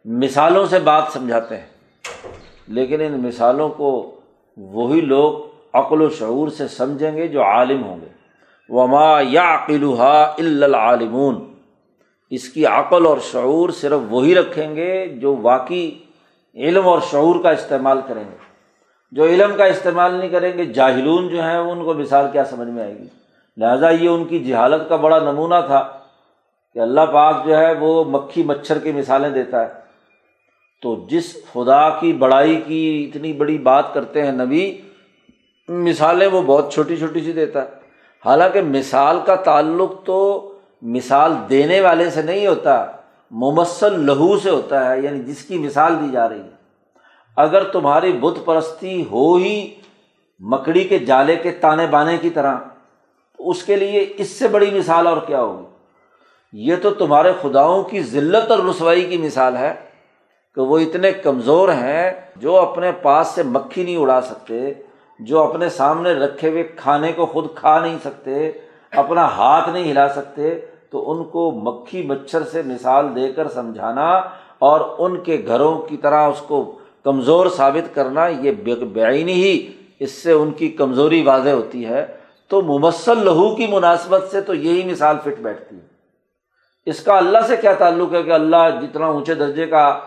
مثالوں 0.06 0.66
سے 0.66 0.80
بات 0.80 1.04
سمجھاتے 1.14 1.58
ہیں۔ 1.58 1.66
لیکن 2.68 3.02
ان 3.02 3.22
مثالوں 3.22 3.70
کو 3.70 4.20
وہی 4.58 5.02
لوگ 5.02 5.34
عقل 5.74 6.02
و 6.02 6.10
شعور 6.10 6.48
سے 6.48 6.68
سمجھیں 6.68 7.18
گے 7.18 7.28
جو 7.28 7.44
عالم 7.44 7.84
ہوں 7.84 8.02
گے۔ 8.02 8.08
وما 8.70 9.22
یا 9.22 9.56
عقلحا 9.56 10.24
العالمون۔ 10.24 11.54
اس 12.30 12.50
کی 12.50 12.66
عقل 12.66 13.06
اور 13.06 13.18
شعور 13.32 13.70
صرف 13.70 14.00
وہی 14.10 14.36
رکھیں 14.36 14.76
گے 14.76 15.08
جو 15.08 15.36
واقعی 15.42 15.92
علم 16.56 16.88
اور 16.88 17.00
شعور 17.12 17.44
کا 17.44 17.50
استعمال 17.50 18.02
کریں 18.08 18.24
گے۔ 18.24 18.38
جو 19.12 19.26
علم 19.26 19.52
کا 19.58 19.66
استعمال 19.66 20.14
نہیں 20.14 20.30
کریں 20.30 20.58
گے، 20.58 20.66
جاہلون 20.66 21.28
جو 21.28 21.42
ہیں، 21.44 21.58
ان 21.58 21.84
کو 21.84 21.94
مثال 21.94 22.26
کیا 22.32 22.44
سمجھ 22.44 22.68
میں 22.68 22.84
آئے 22.84 22.98
گی؟ 22.98 23.08
لہٰذا 23.58 23.90
یہ 23.90 24.10
ان 24.10 24.26
کی 24.26 24.40
جہالت 24.40 24.90
کا 24.90 24.96
بڑا 24.96 25.20
نمونہ 25.20 25.56
تھا۔ 25.68 25.99
کہ 26.80 26.84
اللہ 26.84 27.02
پاک 27.14 27.46
جو 27.46 27.58
ہے 27.58 27.74
وہ 27.74 28.04
مکھی 28.04 28.44
مچھر 28.44 28.80
کی 28.80 28.92
مثالیں 28.92 29.30
دیتا 29.30 29.62
ہے۔ 29.62 29.74
تو 30.82 31.06
جس 31.10 31.36
خدا 31.54 31.90
کی 31.90 32.14
بڑائی 32.14 32.62
کی 32.68 33.10
اتنی 33.10 33.34
بڑی 33.34 33.58
بات 33.58 33.94
کرتے 33.94 34.26
ہیں 34.26 34.32
نبی، 34.32 34.82
مثالیں 35.70 36.28
وہ 36.28 36.42
بہت 36.42 36.74
چھوٹی 36.74 36.98
چھوٹی 36.98 37.22
سی 37.22 37.32
دیتا 37.32 37.62
ہے۔ 37.62 37.70
حالانکہ 38.26 38.62
مثال 38.62 39.20
کا 39.26 39.36
تعلق 39.36 40.06
تو 40.06 40.52
مثال 40.82 41.34
دینے 41.50 41.82
والے 41.82 42.10
سے 42.10 42.22
نہیں 42.22 42.48
ہوتا، 42.48 42.86
ممثل 43.32 44.00
لہو 44.00 44.40
سے 44.40 44.50
ہوتا 44.50 44.92
ہے 44.92 45.02
یعنی 45.02 45.24
جس 45.24 45.44
کی 45.44 45.58
مثال 45.58 45.96
دی 46.02 46.12
جا 46.12 46.30
رہی 46.30 46.42
ہے۔ 46.42 46.56
اگر 47.36 47.64
تمہاری 47.64 48.12
بت 48.12 48.46
پرستی 48.46 49.06
ہو 49.12 49.36
ہی 49.36 49.76
مکڑی 50.40 50.84
کے 50.84 51.00
جالے 51.00 51.36
کے 51.36 51.52
تانے 51.52 51.88
بانے 51.88 52.18
کی 52.18 52.30
طرح، 52.30 52.58
تو 53.38 53.50
اس 53.50 53.64
کے 53.64 53.76
لیے 53.76 54.14
اس 54.18 54.30
سے 54.30 54.48
بڑی 54.48 54.80
مثال 54.80 55.08
اور 55.08 55.18
کیا 55.28 55.42
ہوگی؟ 55.42 55.69
یہ 56.54 56.76
تو 56.82 56.90
تمہارے 56.90 57.32
خداؤں 57.42 57.84
کی 57.84 58.04
ذلت 58.04 58.52
اور 58.52 58.60
رسوائی 58.60 59.06
کی 59.06 59.18
مثال 59.18 59.58
ہے 59.58 59.74
کہ 60.56 60.62
وہ 60.62 60.80
اتنے 60.80 61.12
کمزور 61.12 61.70
ہیں 61.70 62.12
جو 62.36 62.58
اپنے 62.58 62.92
پاس 62.92 63.28
سے 63.28 63.44
مکھی 63.44 63.84
نہیں 63.84 63.98
اڑا 63.98 64.22
سکتے، 64.22 64.74
جو 65.20 65.40
اپنے 65.40 65.70
سامنے 65.70 66.14
رکھے 66.14 66.50
ہوئے 66.50 66.64
کھانے 66.64 67.12
کو 67.12 67.26
خود 67.26 67.46
کھا 67.56 67.80
نہیں 67.80 67.98
سکتے، 68.04 68.52
اپنا 68.92 69.26
ہاتھ 69.26 69.70
نہیں 69.70 69.92
ہلا 69.92 70.10
سکتے، 70.10 70.60
تو 70.90 71.12
ان 71.12 71.24
کو 71.24 71.52
مکھی 71.52 72.04
مچھر 72.04 72.44
سے 72.44 72.62
مثال 72.66 73.16
دے 73.16 73.34
کر 73.34 73.48
سمجھانا 73.48 74.10
اور 74.60 74.96
ان 74.98 75.20
کے 75.20 75.42
گھروں 75.48 75.82
کی 75.82 75.98
طرح 75.98 76.28
اس 76.28 76.42
کو 76.42 76.80
کمزور 77.04 77.48
ثابت 77.56 77.96
کرنا، 77.96 78.28
یہ 78.28 78.52
بےآینی 78.52 79.34
ہی 79.34 79.72
اس 80.00 80.12
سے 80.12 80.32
ان 80.32 80.52
کی 80.52 80.70
کمزوری 80.70 81.22
واضح 81.22 81.50
ہوتی 81.50 81.86
ہے۔ 81.86 82.06
تو 82.48 82.62
ممثل 82.62 83.26
لہو 83.26 83.56
کی 83.56 83.68
مناسبت 83.68 84.24
سے 84.32 84.42
تو 84.42 84.54
یہی 84.54 84.92
مثال 84.92 85.16
فٹ 85.24 85.42
بیٹھتی 85.42 85.76
ہے۔ 85.76 85.99
اس 86.90 87.00
کا 87.04 87.18
اللہ 87.18 87.42
سے 87.48 87.56
کیا 87.58 87.74
تعلق 87.74 88.14
ہے 88.14 88.24
کہ 88.24 88.32
اللہ 88.32 88.70
جتنا 88.82 89.06
اونچے 89.06 89.34
درجے 89.34 89.66
کا 89.66 90.00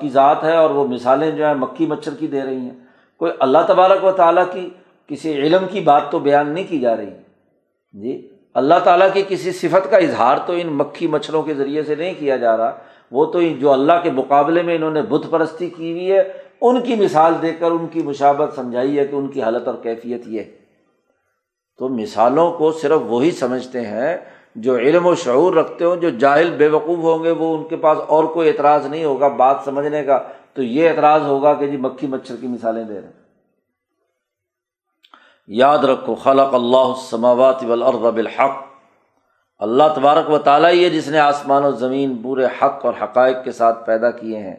کی 0.00 0.08
ذات 0.08 0.44
ہے 0.44 0.56
اور 0.56 0.70
وہ 0.70 0.86
مثالیں 0.88 1.30
جو 1.30 1.46
ہیں 1.46 1.54
مکھی 1.54 1.86
مچھر 1.86 2.14
کی 2.14 2.26
دے 2.26 2.42
رہی 2.42 2.56
ہیں؟ 2.56 2.78
کوئی 3.20 3.32
اللہ 3.40 3.58
تبارک 3.66 4.04
و 4.04 4.12
تعالیٰ 4.12 4.44
کی 4.52 4.68
کسی 5.06 5.32
علم 5.32 5.66
کی 5.70 5.80
بات 5.80 6.10
تو 6.10 6.18
بیان 6.18 6.48
نہیں 6.48 6.64
کی 6.68 6.78
جا 6.80 6.96
رہی؟ 6.96 7.10
جی 7.92 8.28
اللہ 8.54 8.74
تعالیٰ 8.84 9.08
کی 9.12 9.22
کسی 9.28 9.52
صفت 9.52 9.90
کا 9.90 9.96
اظہار 9.96 10.38
تو 10.46 10.52
ان 10.52 10.68
مکھی 10.68 11.06
مچھروں 11.06 11.42
کے 11.42 11.54
ذریعے 11.54 11.82
سے 11.82 11.94
نہیں 11.94 12.14
کیا 12.18 12.36
جا 12.36 12.56
رہا۔ 12.56 12.76
وہ 13.12 13.24
تو 13.24 13.40
جو 13.58 13.72
اللہ 13.72 13.92
کے 14.02 14.10
مقابلے 14.10 14.62
میں 14.62 14.76
انہوں 14.76 14.90
نے 14.90 15.02
بت 15.02 15.30
پرستی 15.30 15.68
کی 15.70 15.90
ہوئی 15.92 16.12
ہے، 16.12 16.22
ان 16.60 16.80
کی 16.80 16.94
مثال 16.94 17.34
دے 17.42 17.52
کر 17.52 17.70
ان 17.70 17.86
کی 17.86 18.02
مشابت 18.02 18.54
سمجھائی 18.54 18.98
ہے 18.98 19.06
کہ 19.06 19.14
ان 19.14 19.28
کی 19.28 19.42
حالت 19.42 19.66
اور 19.66 19.74
کیفیت 19.82 20.22
یہ 20.26 20.42
تو 21.78 21.88
مثالوں 21.88 22.50
کو 22.52 22.72
صرف 22.72 23.00
وہی 23.06 23.30
سمجھتے 23.30 23.80
ہیں 23.80 24.16
جو 24.54 24.76
علم 24.76 25.06
و 25.06 25.14
شعور 25.14 25.52
رکھتے 25.52 25.84
ہوں، 25.84 25.96
جو 25.96 26.10
جاہل 26.10 26.50
بے 26.50 26.68
وقوف 26.68 26.98
ہوں 26.98 27.24
گے، 27.24 27.30
وہ 27.30 27.56
ان 27.56 27.68
کے 27.68 27.76
پاس 27.76 27.98
اور 28.08 28.24
کوئی 28.24 28.48
اعتراض 28.48 28.86
نہیں 28.86 29.04
ہوگا 29.04 29.28
بات 29.28 29.56
سمجھنے 29.64 30.04
کا۔ 30.04 30.18
تو 30.54 30.62
یہ 30.62 30.90
اعتراض 30.90 31.22
ہوگا 31.22 31.54
کہ 31.54 31.66
جی 31.66 31.76
مکھی 31.76 32.06
مچھر 32.06 32.36
کی 32.36 32.46
مثالیں 32.46 32.84
دے 32.84 32.94
رہے 32.94 33.02
ہیں۔ 33.02 33.12
یاد 35.46 35.78
رکھو، 35.78 36.14
خلق 36.14 36.54
اللہ 36.54 36.94
سماوات 37.10 37.64
والارض 37.64 37.96
بالحق۔ 37.96 38.64
اللہ 39.58 39.82
تبارک 39.96 40.30
و 40.30 40.38
تعالیٰ 40.38 40.74
یہ 40.74 40.88
جس 40.88 41.08
نے 41.08 41.18
آسمان 41.18 41.64
و 41.64 41.70
زمین 41.70 42.16
پورے 42.22 42.44
حق 42.44 42.86
اور 42.86 42.94
حقائق 43.02 43.36
کے 43.44 43.52
ساتھ 43.52 43.86
پیدا 43.86 44.10
کیے 44.10 44.38
ہیں، 44.38 44.56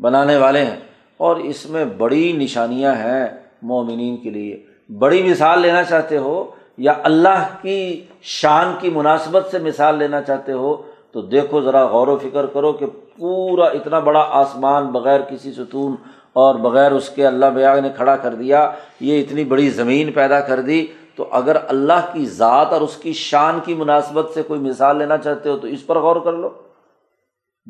بنانے 0.00 0.36
والے 0.36 0.64
ہیں۔ 0.64 0.80
اور 1.16 1.36
اس 1.36 1.66
میں 1.66 1.84
بڑی 1.84 2.32
نشانیاں 2.32 2.94
ہیں 2.94 3.26
مومنین 3.62 4.16
کے 4.16 4.30
لیے۔ 4.30 4.66
بڑی 4.98 5.30
مثال 5.30 5.60
لینا 5.60 5.82
چاہتے 5.82 6.16
ہو 6.16 6.50
یا 6.80 6.92
اللہ 7.02 7.48
کی 7.62 8.06
شان 8.22 8.72
کی 8.80 8.90
مناسبت 8.90 9.46
سے 9.50 9.58
مثال 9.58 9.98
لینا 9.98 10.22
چاہتے 10.22 10.52
ہو، 10.52 10.82
تو 11.12 11.20
دیکھو 11.22 11.60
ذرا 11.60 11.84
غور 11.86 12.08
و 12.08 12.18
فکر 12.18 12.46
کرو 12.46 12.72
کہ 12.72 12.86
پورا 13.18 13.64
اتنا 13.64 13.98
بڑا 13.98 14.26
آسمان 14.30 14.86
بغیر 14.86 15.20
کسی 15.20 15.52
ستون 15.52 15.94
اور 16.32 16.54
بغیر 16.54 16.92
اس 16.92 17.08
کے 17.08 17.26
اللہ 17.26 17.46
بیاگ 17.46 17.78
نے 17.78 17.88
کھڑا 17.96 18.16
کر 18.16 18.34
دیا، 18.34 18.70
یہ 19.00 19.20
اتنی 19.20 19.44
بڑی 19.44 19.70
زمین 19.70 20.12
پیدا 20.12 20.40
کر 20.40 20.60
دی۔ 20.60 20.86
تو 21.16 21.28
اگر 21.30 21.56
اللہ 21.68 22.06
کی 22.12 22.26
ذات 22.26 22.72
اور 22.72 22.80
اس 22.80 22.96
کی 22.96 23.12
شان 23.12 23.58
کی 23.64 23.74
مناسبت 23.74 24.30
سے 24.34 24.42
کوئی 24.42 24.60
مثال 24.60 24.98
لینا 24.98 25.18
چاہتے 25.18 25.48
ہو، 25.48 25.56
تو 25.56 25.66
اس 25.66 25.86
پر 25.86 25.98
غور 25.98 26.16
کر 26.16 26.32
لو۔ 26.32 26.50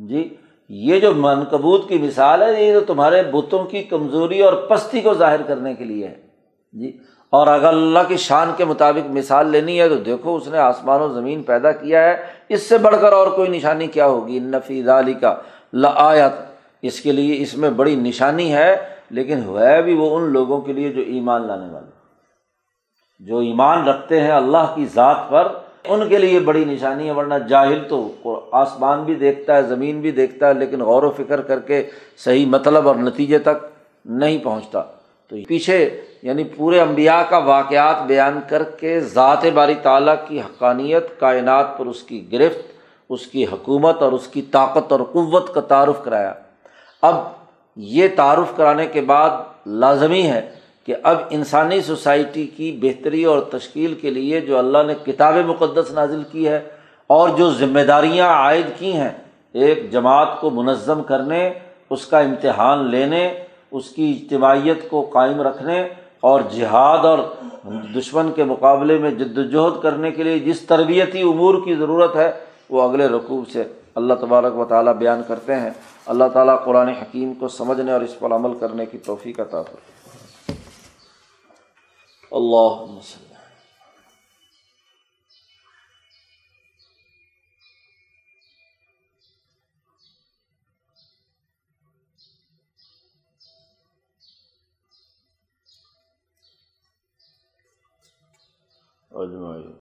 جی 0.09 0.29
یہ 0.68 1.01
جو 1.01 1.14
منقبوت 1.14 1.88
کی 1.88 1.99
مثال 1.99 2.42
ہے، 2.42 2.64
یہ 2.64 2.75
تو 2.75 2.94
تمہارے 2.94 3.23
بتوں 3.23 3.64
کی 3.64 3.83
کمزوری 3.83 4.42
اور 4.42 4.53
پستی 4.53 5.01
کو 5.01 5.14
ظاہر 5.14 5.42
کرنے 5.42 5.75
کے 5.75 5.85
لیے 5.85 6.09
ہے۔ 6.09 6.23
جی 6.73 6.99
اور 7.31 7.47
اگر 7.47 7.69
اللہ 7.69 7.99
کی 8.09 8.16
شان 8.16 8.51
کے 8.57 8.64
مطابق 8.64 9.11
مثال 9.11 9.49
لینی 9.49 9.81
ہے 9.81 9.88
تو 9.88 9.95
دیکھو 9.95 10.37
اس 10.37 10.49
نے 10.49 10.59
آسمان 10.59 11.01
و 11.01 11.09
زمین 11.09 11.43
پیدا 11.43 11.73
کیا 11.73 12.05
ہے، 12.05 12.16
اس 12.49 12.62
سے 12.62 12.79
بڑھ 12.79 12.97
کر 13.01 13.12
اور 13.12 13.27
کوئی 13.27 13.49
نشانی 13.49 13.87
کیا 13.87 14.07
ہوگی؟ 14.07 14.38
نفیز 14.38 14.88
علی 14.88 15.14
کا 15.14 15.35
لآیت۔ 15.73 16.33
اس 16.83 17.01
کے 17.01 17.12
لیے 17.12 17.43
اس 17.43 17.57
میں 17.57 17.71
بڑی 17.71 17.97
نشانی 17.97 18.55
ہے، 18.55 18.77
لیکن 19.11 19.38
ہے 19.38 19.83
بھی 19.83 19.95
وہ 19.95 20.16
ان 20.16 20.23
لوگوں 20.23 20.61
کے 20.61 20.73
لیے 20.73 20.88
جو 20.88 21.03
ایمان 21.07 21.47
لانے 21.47 21.73
والے۔ 21.73 21.90
جو 23.21 23.38
ایمان 23.38 23.88
رکھتے 23.88 24.21
ہیں 24.21 24.31
اللہ 24.31 24.73
کی 24.75 24.87
ذات 24.95 25.16
پر، 25.31 25.49
ان 25.85 26.09
کے 26.09 26.19
لیے 26.19 26.40
بڑی 26.40 26.64
نشانی 26.64 27.07
ہے، 27.07 27.12
ورنہ 27.12 27.35
جاہل 27.49 27.79
تو 27.88 28.12
آسمان 28.53 29.05
بھی 29.05 29.14
دیکھتا 29.14 29.57
ہے، 29.57 29.62
زمین 29.62 30.01
بھی 30.01 30.11
دیکھتا 30.11 30.49
ہے، 30.49 30.55
لیکن 30.55 30.81
غور 30.81 31.03
و 31.03 31.11
فکر 31.11 31.40
کر 31.40 31.59
کے 31.59 31.83
صحیح 32.16 32.47
مطلب 32.47 32.88
اور 32.88 32.97
نتیجے 32.97 33.38
تک 33.38 33.66
نہیں 34.05 34.38
پہنچتا۔ 34.38 34.83
تو 35.29 35.37
پیچھے 35.49 36.01
یعنی 36.22 36.44
پورے 36.44 36.80
امبیا 36.80 37.22
کا 37.28 37.38
واقعات 37.38 38.02
بیان 38.06 38.40
کر 38.48 38.62
کے 38.62 39.00
ذات 39.00 39.44
باری 39.54 39.74
تعالیٰ 39.83 40.14
کی 40.28 40.40
حقانیت، 40.40 41.20
کائنات 41.20 41.78
پر 41.78 41.87
اس 41.87 42.02
کی 42.02 42.33
گرفت، 42.33 42.72
اس 43.09 43.26
کی 43.26 43.44
حکومت 43.44 44.02
اور 44.02 44.12
اس 44.12 44.26
کی 44.28 44.42
طاقت 44.42 44.92
اور 44.92 45.00
قوت 45.00 45.54
کا 45.54 45.61
تعارف 45.61 46.04
کرایا۔ 46.04 46.33
اب 47.02 47.14
یہ 47.76 48.09
تعارف 48.16 48.56
کرانے 48.56 48.87
کے 48.87 49.00
بعد 49.00 49.30
لازمی 49.66 50.22
ہے 50.22 50.50
کہ 50.85 50.94
اب 51.02 51.16
انسانی 51.30 51.80
سوسائٹی 51.80 52.46
کی 52.46 52.78
بہتری 52.83 53.24
اور 53.24 53.40
تشکیل 53.40 53.94
کے 53.94 54.11
لیے 54.11 54.40
جو 54.40 54.59
اللہ 54.59 54.78
نے 54.87 54.94
کتاب 55.04 55.35
مقدس 55.46 55.90
نازل 55.90 56.22
کی 56.33 56.48
ہے 56.48 56.61
اور 57.06 57.28
جو 57.28 57.50
ذمہ 57.50 57.80
داریاں 57.80 58.28
عائد 58.28 58.66
کی 58.78 58.92
ہیں، 58.92 59.11
ایک 59.52 59.90
جماعت 59.92 60.40
کو 60.40 60.50
منظم 60.50 61.02
کرنے، 61.02 61.50
اس 61.90 62.06
کا 62.06 62.18
امتحان 62.18 62.90
لینے، 62.90 63.44
اس 63.70 63.88
کی 63.88 64.11
اجتماعیت 64.11 64.88
کو 64.90 65.00
قائم 65.12 65.40
رکھنے 65.40 65.88
اور 66.20 66.40
جہاد 66.40 67.04
اور 67.04 67.18
دشمن 67.96 68.33
کے 68.33 68.44
مقابلے 68.44 68.98
میں 68.98 69.11
جد 69.11 69.38
وجہد 69.38 69.83
کرنے 69.83 70.11
کے 70.11 70.22
لیے 70.22 70.38
جس 70.38 70.61
تربیتی 70.61 71.20
امور 71.20 71.54
کی 71.64 71.74
ضرورت 71.74 72.16
ہے، 72.16 72.33
وہ 72.70 72.83
اگلے 72.83 73.06
رقوب 73.06 73.48
سے 73.48 73.64
اللہ 73.94 74.14
تبارک 74.14 74.59
و 74.59 74.64
تعالیٰ 74.64 74.94
بیان 74.94 75.22
کرتے 75.26 75.54
ہیں۔ 75.54 75.70
اللہ 76.06 76.24
تعالیٰ 76.33 76.64
قرآن 76.64 76.88
حکیم 76.88 77.35
کو 77.35 77.48
سمجھنے 77.48 77.92
اور 77.92 78.00
اس 78.00 78.18
پر 78.18 78.33
عمل 78.33 78.59
کرنے 78.59 78.87
کی 78.87 78.98
توفیق 78.98 79.40
عطا 79.40 79.62
کرتے 79.62 80.00
اللہ 82.30 82.85
اجمائی 99.12 99.75